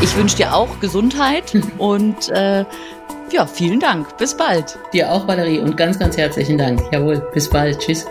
[0.00, 2.64] ich wünsche dir auch Gesundheit und äh,
[3.32, 4.16] ja, vielen Dank.
[4.16, 4.78] Bis bald.
[4.92, 6.80] Dir auch, Valerie, und ganz, ganz herzlichen Dank.
[6.92, 7.78] Jawohl, bis bald.
[7.78, 8.06] Tschüss.